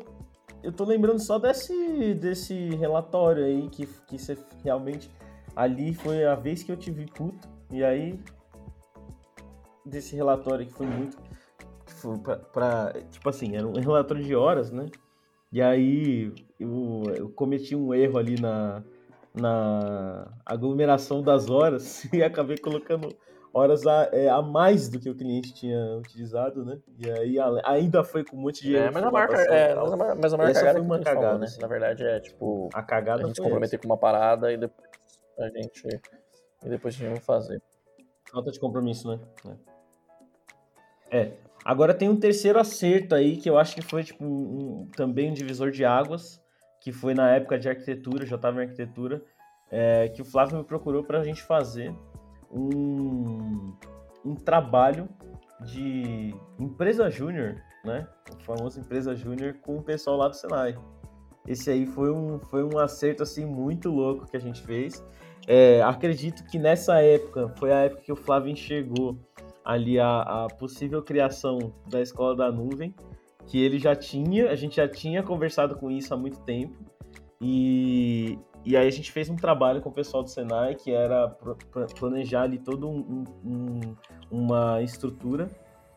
[0.63, 5.09] Eu tô lembrando só desse, desse relatório aí, que, que você realmente...
[5.55, 8.19] Ali foi a vez que eu te vi puto, e aí...
[9.85, 11.17] Desse relatório que foi muito
[12.51, 14.87] para tipo assim, era um relatório de horas, né?
[15.51, 18.81] E aí eu, eu cometi um erro ali na,
[19.33, 23.09] na aglomeração das horas e acabei colocando
[23.53, 26.79] horas a, é, a mais do que o cliente tinha utilizado, né?
[26.97, 28.75] E aí a, ainda foi com um monte de.
[28.75, 31.39] É, mas a marca, é, mas a, mas a maior cagada foi uma cagada, falou,
[31.39, 31.47] né?
[31.59, 32.69] Na verdade é tipo.
[32.73, 33.81] A cagada a gente se comprometer essa.
[33.81, 34.87] com uma parada e depois
[35.39, 35.87] a gente.
[36.63, 37.61] E depois a gente vai fazer.
[38.31, 39.19] Falta de compromisso, né?
[41.11, 41.19] É.
[41.19, 41.33] é.
[41.63, 45.29] Agora tem um terceiro acerto aí que eu acho que foi tipo um, um, também
[45.29, 46.41] um divisor de águas,
[46.81, 49.23] que foi na época de arquitetura, já estava em arquitetura,
[49.69, 51.95] é, que o Flávio me procurou para a gente fazer
[52.51, 53.73] um,
[54.25, 55.07] um trabalho
[55.61, 58.07] de empresa júnior, né?
[58.35, 60.77] O famoso empresa júnior com o pessoal lá do Senai.
[61.47, 65.03] Esse aí foi um, foi um acerto assim muito louco que a gente fez.
[65.47, 69.17] É, acredito que nessa época foi a época que o Flávio enxergou
[69.63, 72.93] ali a, a possível criação da escola da nuvem,
[73.47, 76.77] que ele já tinha, a gente já tinha conversado com isso há muito tempo.
[77.39, 81.27] E, e aí a gente fez um trabalho com o pessoal do Senai, que era
[81.99, 83.79] planejar ali toda um, um,
[84.29, 85.49] uma estrutura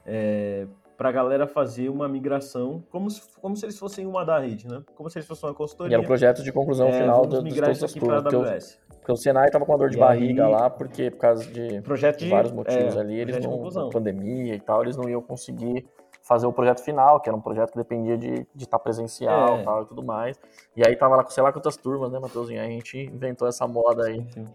[0.07, 0.67] é,
[0.97, 4.67] para a galera fazer uma migração, como se, como se eles fossem uma da rede,
[4.67, 4.83] né?
[4.95, 5.93] Como se eles fossem uma consultoria.
[5.93, 8.19] E era o projeto de conclusão é, final do, migrar dos isso aqui para a
[8.19, 8.81] AWS.
[9.01, 11.45] Porque o Senai tava com uma dor de e barriga aí, lá, porque por causa
[11.45, 15.21] de, projeto de, vários motivos é, ali, eles não, pandemia e tal, eles não iam
[15.21, 15.87] conseguir
[16.25, 19.63] fazer o projeto final, que era um projeto que dependia de estar tá presencial é.
[19.63, 20.41] tal, e tudo mais.
[20.75, 22.61] E aí tava lá com sei lá quantas turmas, né, Matheusinho?
[22.61, 24.27] A gente inventou essa moda aí.
[24.33, 24.47] Sim.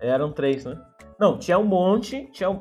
[0.00, 0.80] Eram três, né?
[1.18, 2.58] Não, tinha um monte, tinha um,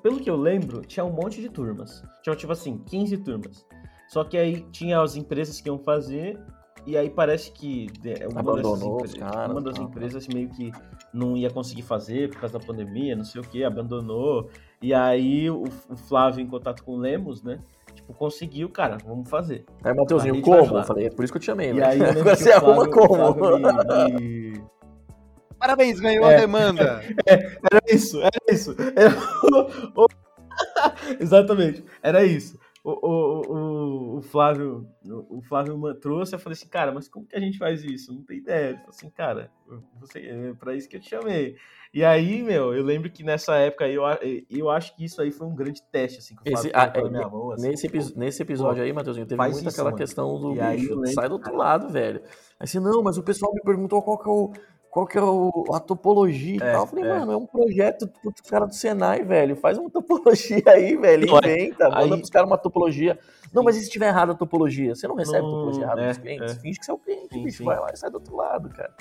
[0.00, 2.02] pelo que eu lembro, tinha um monte de turmas.
[2.22, 3.66] Tinha tipo assim, 15 turmas.
[4.08, 6.40] Só que aí tinha as empresas que iam fazer
[6.86, 7.88] e aí parece que
[8.30, 10.70] uma Abandonou dessas empresas, uma das empresas meio que
[11.12, 14.50] não ia conseguir fazer por causa da pandemia, não sei o que, abandonou.
[14.80, 17.60] E aí o, o Flávio, em contato com o Lemos, né?
[17.94, 19.64] Tipo, conseguiu, cara, vamos fazer.
[19.82, 20.76] Aí, Matheusinho, como?
[20.76, 21.80] Eu falei, é por isso que eu te chamei, né?
[21.80, 23.34] E aí, Agora você arruma como?
[23.56, 24.64] Me, me...
[25.58, 27.02] Parabéns, ganhou é, a demanda.
[27.26, 28.76] É, era isso, era isso.
[28.94, 29.16] Era...
[31.20, 32.58] Exatamente, era isso
[32.88, 37.40] o, o, o, Flávio, o Flávio trouxe, eu falei assim, cara, mas como que a
[37.40, 38.14] gente faz isso?
[38.14, 38.68] Não tem ideia.
[38.68, 39.50] Ele falou assim, cara,
[39.98, 41.56] você, é pra isso que eu te chamei.
[41.92, 44.02] E aí, meu, eu lembro que nessa época eu,
[44.48, 47.10] eu acho que isso aí foi um grande teste, assim, que o Esse, a, na
[47.10, 47.50] minha mão.
[47.50, 49.96] Assim, nesse, pô, nesse episódio aí, Matheusinho, teve muito isso, aquela mano.
[49.96, 52.20] questão do bicho, aí, sai do outro lado, velho.
[52.22, 52.30] Aí
[52.60, 54.52] assim, não, mas o pessoal me perguntou qual que é o
[54.96, 56.84] qual que é o, a topologia e é, tal.
[56.84, 57.08] Eu falei, é.
[57.18, 59.54] mano, é um projeto dos caras do Senai, velho.
[59.54, 61.28] Faz uma topologia aí, velho.
[61.28, 62.04] Inventa, aí...
[62.04, 63.18] manda pros caras uma topologia.
[63.52, 64.94] Não, mas e se tiver errada a topologia?
[64.94, 66.56] Você não recebe não, topologia errada é, dos clientes?
[66.56, 66.60] É.
[66.60, 67.58] Finge que você é o cliente, sim, bicho.
[67.58, 67.64] Sim.
[67.64, 68.96] Vai lá e sai do outro lado, cara.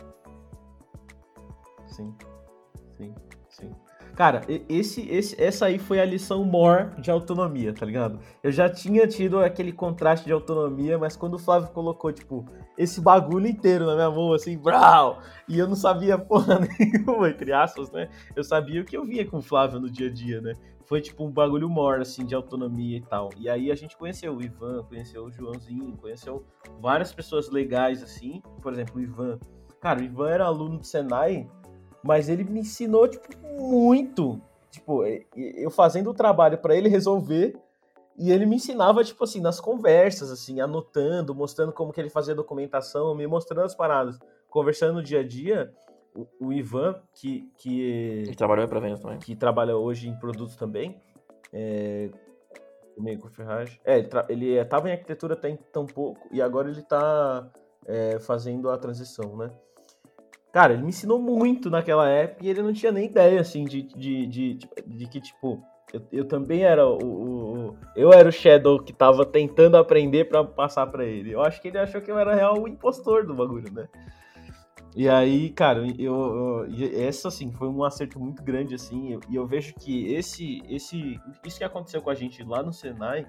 [1.87, 2.13] Sim,
[2.97, 3.15] sim,
[3.47, 3.71] sim.
[4.16, 8.18] Cara, esse, esse, essa aí foi a lição more de autonomia, tá ligado?
[8.41, 12.45] Eu já tinha tido aquele contraste de autonomia, mas quando o Flávio colocou, tipo,
[12.78, 15.22] esse bagulho inteiro na minha mão, assim, brau!
[15.49, 18.07] E eu não sabia porra nenhuma, entre aspas, né?
[18.34, 20.53] Eu sabia o que eu via com o Flávio no dia a dia, né?
[20.86, 23.32] Foi tipo um bagulho more, assim, de autonomia e tal.
[23.36, 26.45] E aí a gente conheceu o Ivan, conheceu o Joãozinho, conheceu
[26.80, 28.41] várias pessoas legais, assim.
[28.61, 29.39] Por exemplo, o Ivan.
[29.82, 31.49] Cara, o Ivan era aluno do Senai
[32.05, 33.27] mas ele me ensinou, tipo,
[33.59, 34.39] muito.
[34.69, 35.03] Tipo,
[35.35, 37.57] eu fazendo o trabalho para ele resolver,
[38.15, 42.35] e ele me ensinava, tipo assim, nas conversas, assim, anotando, mostrando como que ele fazia
[42.35, 44.19] documentação, me mostrando as paradas.
[44.49, 45.73] Conversando no dia a dia,
[46.15, 47.49] o, o Ivan, que...
[47.57, 49.17] que ele trabalhou para vendas também.
[49.17, 51.01] Que trabalha hoje em produtos também,
[51.51, 52.11] é,
[52.95, 53.79] comigo com ferragem.
[53.83, 57.49] É, ele estava em arquitetura até tão pouco, e agora ele está
[57.85, 59.49] é, fazendo a transição, né?
[60.55, 63.81] Cara, ele me ensinou muito naquela época e ele não tinha nem ideia, assim, de,
[63.81, 68.31] de, de, de, que, tipo, eu, eu, também era o, o, o, Eu era o
[68.31, 71.33] Shadow que tava tentando aprender para passar para ele.
[71.33, 73.89] Eu acho que ele achou que eu era real o impostor do bagulho, né?
[74.95, 79.19] E aí, cara, eu, eu, essa assim foi um acerto muito grande assim, e eu,
[79.33, 83.27] eu, vejo que esse esse isso que aconteceu com a gente lá no Senai,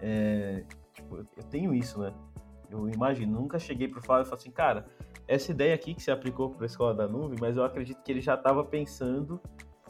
[0.00, 2.10] é, tipo, eu tenho isso, né?
[2.70, 4.86] Eu imagino, nunca cheguei pro Flávio e falei assim, cara,
[5.28, 8.10] essa ideia aqui que você aplicou para a escola da nuvem, mas eu acredito que
[8.10, 9.40] ele já estava pensando.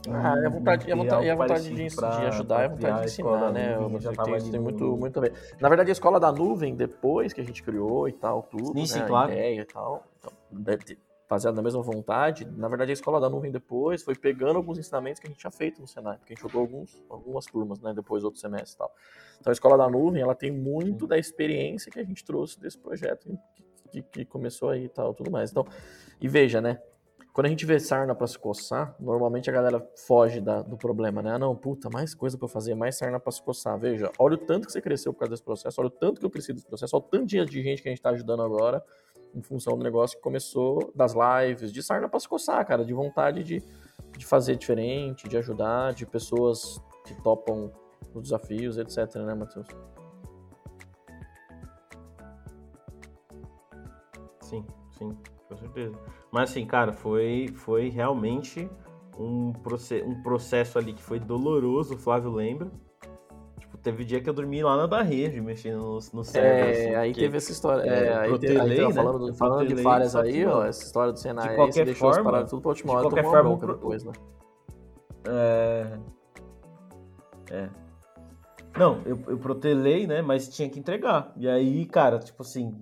[0.08, 2.98] Ah, é a vontade, é vontade, é vontade de, pra, de ajudar, é a vontade
[3.00, 3.74] de ensinar, né?
[3.76, 5.32] Eu já tava tem, tem muito, muito a ver.
[5.60, 8.80] Na verdade, a escola da nuvem, depois que a gente criou e tal, tudo, sim,
[8.80, 8.86] né?
[8.86, 9.30] sim, claro.
[9.30, 10.32] a ideia e tal, então,
[11.28, 15.20] baseado na mesma vontade, na verdade a escola da nuvem depois foi pegando alguns ensinamentos
[15.20, 17.92] que a gente tinha feito no Senai, porque a gente jogou alguns, algumas turmas, né,
[17.92, 18.90] depois outro semestre e tal.
[19.38, 22.78] Então a escola da nuvem, ela tem muito da experiência que a gente trouxe desse
[22.78, 25.50] projeto que, que começou aí e tal, tudo mais.
[25.50, 25.66] Então,
[26.20, 26.80] e veja, né?
[27.38, 31.22] quando a gente vê sarna para se coçar, normalmente a galera foge da, do problema,
[31.22, 31.34] né?
[31.34, 33.78] Ah, não, puta, mais coisa para fazer, mais sarna para se coçar.
[33.78, 36.26] Veja, olha o tanto que você cresceu por causa desse processo, olha o tanto que
[36.26, 38.82] eu cresci desse processo, olha o tanto de gente que a gente tá ajudando agora
[39.32, 42.92] em função do negócio que começou das lives, de sarna para se coçar, cara, de
[42.92, 43.62] vontade de,
[44.16, 47.70] de fazer diferente, de ajudar, de pessoas que topam
[48.14, 49.68] os desafios, etc, né, Matheus?
[54.48, 55.94] Sim, sim, com certeza.
[56.32, 58.68] Mas assim, cara, foi, foi realmente
[59.18, 62.70] um, proce um processo ali que foi doloroso, o Flávio lembra.
[63.58, 66.50] Tipo, teve dia que eu dormi lá na da rede, mexendo no, no server.
[66.50, 67.82] É, assim, aí teve essa história.
[67.82, 68.92] É, é aí, teve, aí né?
[68.92, 72.62] falando, falando de falhas aí, ó, essa história do Senai de qualquer aí, forma, tudo
[72.62, 73.74] pra última hora, de qualquer forma, pro...
[73.74, 74.12] depois, né?
[75.26, 75.98] É...
[77.50, 77.87] É.
[78.78, 80.22] Não, eu, eu protelei, né?
[80.22, 81.32] Mas tinha que entregar.
[81.36, 82.72] E aí, cara, tipo assim,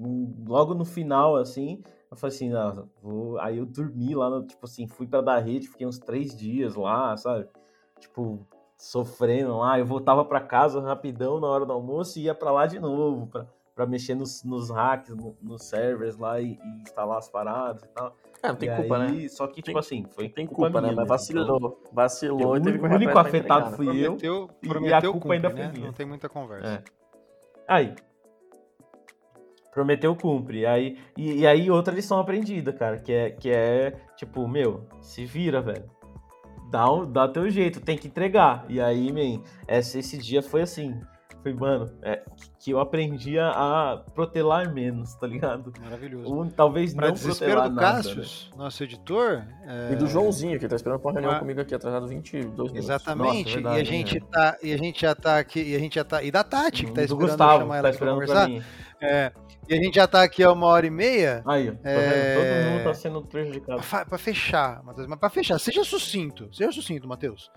[0.46, 3.38] logo no final, assim, eu falei assim, não, vou...
[3.40, 7.16] aí eu dormi lá, tipo assim, fui pra dar rede, fiquei uns três dias lá,
[7.16, 7.48] sabe?
[7.98, 9.78] Tipo, sofrendo lá.
[9.78, 13.26] Eu voltava para casa rapidão na hora do almoço e ia para lá de novo,
[13.28, 17.82] pra, pra mexer nos, nos hacks, no, nos servers lá e, e, instalar as paradas
[17.82, 18.16] e tal.
[18.42, 19.28] É, não tem e culpa, aí, né?
[19.28, 20.28] Só que, tipo tem, assim, foi.
[20.30, 20.94] Tem culpa, culpa né?
[20.96, 21.44] Mas vacilou.
[21.44, 24.48] Então, vacilou eu, e teve que O único afetado fui prometeu, eu.
[24.66, 25.54] Prometeu, e a culpa cumpre, ainda né?
[25.54, 25.86] foi minha.
[25.86, 26.66] Não tem muita conversa.
[26.66, 26.84] É.
[27.68, 27.94] Aí,
[29.76, 30.64] Prometeu cumpre.
[30.64, 35.26] Aí, e, e, aí outra lição aprendida, cara, que é, que é tipo, meu, se
[35.26, 35.84] vira, velho.
[36.70, 38.64] Dá, dá teu jeito, tem que entregar.
[38.70, 40.98] E aí, man, esse, esse dia foi assim.
[41.46, 42.24] Foi, mano, é,
[42.58, 45.72] que eu aprendi a protelar menos, tá ligado?
[45.80, 46.34] Maravilhoso.
[46.34, 48.64] Um, talvez pra não protelar do nada, Cassius, né?
[48.64, 49.44] nosso editor.
[49.64, 49.92] É...
[49.92, 52.76] E do Joãozinho, que tá esperando pra uma reunião ah, comigo aqui, atrasado 22 minutos.
[52.76, 53.44] Exatamente.
[53.44, 54.26] Nossa, verdade, e, a gente né?
[54.28, 56.20] tá, e a gente já tá aqui, e a gente já tá.
[56.20, 58.50] E da Tati, que tá esperando Gustavo, chamar ela tá pra conversar.
[59.00, 59.32] É,
[59.68, 61.44] e a gente já tá aqui há uma hora e meia.
[61.46, 62.34] Aí, tá é...
[62.34, 63.82] Todo mundo tá sendo prejudicado.
[63.88, 65.06] Pra, pra fechar, Matheus.
[65.06, 66.52] Mas pra fechar, seja sucinto.
[66.52, 67.52] Seja sucinto, Matheus.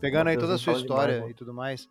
[0.00, 1.88] Pegando Mateus aí toda a sua história demais, e tudo mais.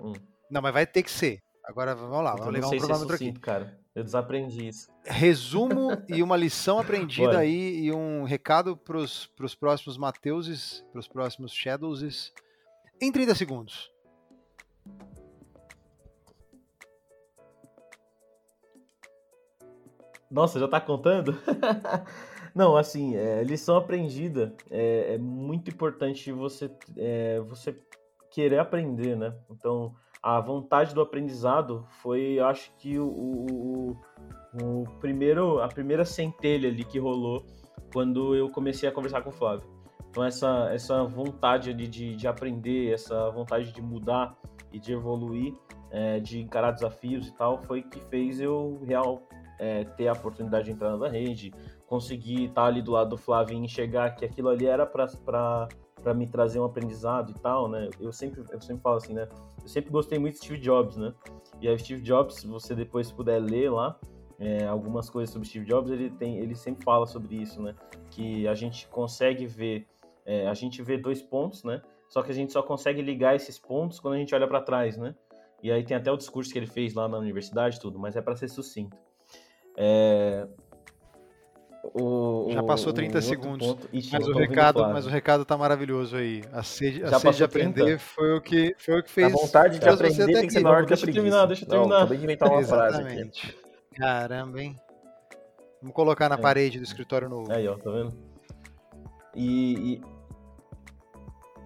[0.00, 0.12] Hum.
[0.50, 1.42] Não, mas vai ter que ser.
[1.64, 3.32] Agora vamos lá, vamos ligar um cronômetro aqui.
[3.34, 3.78] Cara.
[3.94, 4.88] Eu desaprendi isso.
[5.04, 11.52] Resumo e uma lição aprendida aí e um recado pros, pros próximos Mateuses, pros próximos
[11.52, 12.32] Shadowses,
[13.00, 13.90] em 30 segundos.
[20.30, 21.36] Nossa, já tá contando?
[22.54, 27.76] Não, assim, é, lição aprendida é, é, muito importante você, é, você
[28.30, 29.34] querer aprender, né?
[29.50, 33.96] Então, a vontade do aprendizado foi, acho que o, o,
[34.62, 37.44] o, primeiro, a primeira centelha ali que rolou
[37.92, 39.68] quando eu comecei a conversar com o Flávio.
[40.10, 44.36] Então, essa, essa vontade ali de, de aprender, essa vontade de mudar
[44.72, 45.54] e de evoluir,
[45.90, 49.22] é, de encarar desafios e tal, foi que fez eu real
[49.58, 51.52] é, ter a oportunidade de entrar na rede,
[51.86, 55.68] conseguir estar ali do lado do Flávio e enxergar que aquilo ali era para
[56.14, 57.88] me trazer um aprendizado e tal, né?
[58.00, 59.28] Eu sempre, eu sempre falo assim, né?
[59.62, 61.12] Eu sempre gostei muito de Steve Jobs, né?
[61.60, 63.98] E a Steve Jobs, se você depois puder ler lá,
[64.38, 67.74] é, algumas coisas sobre Steve Jobs, ele tem, ele sempre fala sobre isso, né?
[68.10, 69.86] Que a gente consegue ver,
[70.24, 71.82] é, a gente vê dois pontos, né?
[72.08, 74.96] Só que a gente só consegue ligar esses pontos quando a gente olha para trás,
[74.96, 75.14] né?
[75.62, 78.22] E aí tem até o discurso que ele fez lá na universidade, tudo, mas é
[78.22, 78.96] para ser sucinto.
[79.76, 80.48] É...
[81.82, 83.76] O, Já passou 30 o segundos.
[83.92, 86.42] Ixi, mas, o recado, mas o recado tá maravilhoso aí.
[86.52, 87.98] A sede, a sede de aprender 30?
[87.98, 89.26] foi o que, foi o que fez.
[89.26, 91.68] A vontade de aprender tem que ser maior que a Deixa eu terminar, deixa eu
[91.68, 92.00] terminar.
[92.00, 93.54] Não, de inventar uma frase aqui.
[93.96, 94.76] Caramba, hein?
[95.80, 96.38] Vamos colocar na é.
[96.38, 97.50] parede do escritório novo.
[97.50, 98.12] Aí, ó, tá vendo?
[99.34, 100.00] E,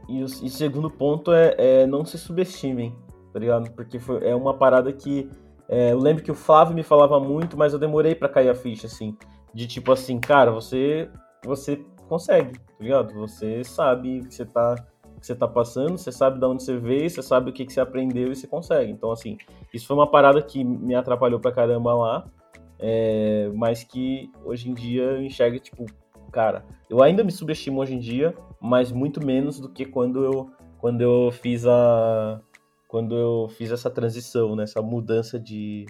[0.09, 2.95] e, e, o, e o segundo ponto é, é, não se subestimem,
[3.33, 3.71] tá ligado?
[3.73, 5.29] Porque foi, é uma parada que
[5.69, 8.55] é, eu lembro que o Flávio me falava muito, mas eu demorei para cair a
[8.55, 9.17] ficha, assim.
[9.55, 11.09] De tipo assim, cara, você
[11.45, 11.77] você
[12.09, 13.15] consegue, tá ligado?
[13.15, 14.75] Você sabe o que você tá,
[15.21, 17.73] que você tá passando, você sabe de onde você veio, você sabe o que, que
[17.73, 18.91] você aprendeu e você consegue.
[18.91, 19.39] Então, assim,
[19.73, 22.27] isso foi uma parada que me atrapalhou pra caramba lá,
[22.79, 25.87] é, mas que hoje em dia eu enxergo, tipo,
[26.33, 30.51] cara, eu ainda me subestimo hoje em dia, mas muito menos do que quando eu,
[30.79, 32.41] quando eu fiz a
[32.89, 35.85] quando eu fiz essa transição, né, essa mudança de,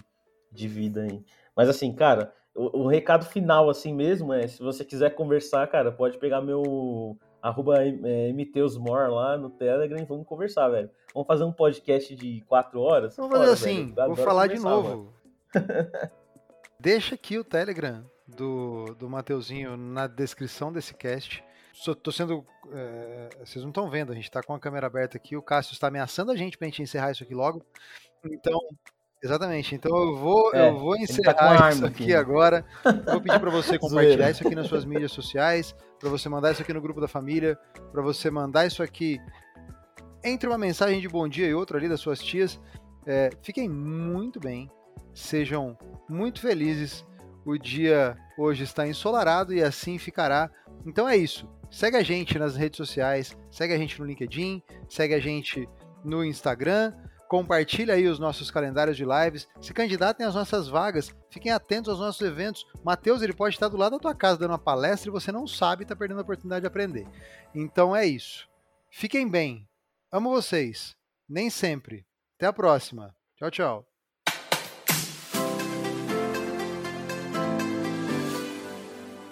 [0.51, 1.23] de vida aí.
[1.55, 5.91] Mas assim, cara, o, o, recado final assim mesmo é, se você quiser conversar, cara,
[5.91, 10.91] pode pegar meu arroba é, mteusmore lá no Telegram e vamos conversar, velho.
[11.13, 13.17] Vamos fazer um podcast de quatro horas?
[13.17, 15.13] Vamos fazer assim, vou falar de novo.
[16.81, 21.45] Deixa aqui o Telegram do, do Mateuzinho na descrição desse cast
[21.95, 22.47] tô sendo.
[22.73, 25.37] É, vocês não estão vendo, a gente está com a câmera aberta aqui.
[25.37, 27.65] O Cássio está ameaçando a gente para a gente encerrar isso aqui logo.
[28.25, 28.59] Então,
[29.25, 29.75] Exatamente.
[29.75, 32.63] Então eu vou, é, eu vou tá encerrar tá isso aqui, aqui agora.
[33.11, 36.61] Vou pedir para você compartilhar isso aqui nas suas mídias sociais, para você mandar isso
[36.61, 37.59] aqui no grupo da família,
[37.91, 39.19] para você mandar isso aqui
[40.23, 42.61] entre uma mensagem de bom dia e outra ali das suas tias.
[43.07, 44.71] É, fiquem muito bem,
[45.15, 45.77] sejam
[46.07, 47.03] muito felizes.
[47.47, 50.51] O dia hoje está ensolarado e assim ficará.
[50.85, 51.49] Então é isso.
[51.71, 55.67] Segue a gente nas redes sociais, segue a gente no LinkedIn, segue a gente
[56.05, 56.93] no Instagram,
[57.29, 61.99] compartilha aí os nossos calendários de lives, se candidatem às nossas vagas, fiquem atentos aos
[61.99, 62.67] nossos eventos.
[62.85, 65.47] Matheus, ele pode estar do lado da tua casa dando uma palestra e você não
[65.47, 67.07] sabe, está perdendo a oportunidade de aprender.
[67.55, 68.49] Então é isso.
[68.91, 69.69] Fiquem bem.
[70.13, 70.97] Amo vocês.
[71.29, 72.07] Nem sempre.
[72.37, 73.15] Até a próxima.
[73.37, 73.87] Tchau, tchau.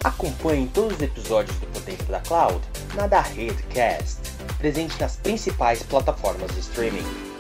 [0.04, 2.60] Acompanhe todos os episódios do Potência da Cloud
[2.96, 4.20] na da Redcast,
[4.58, 7.31] presente nas principais plataformas de streaming.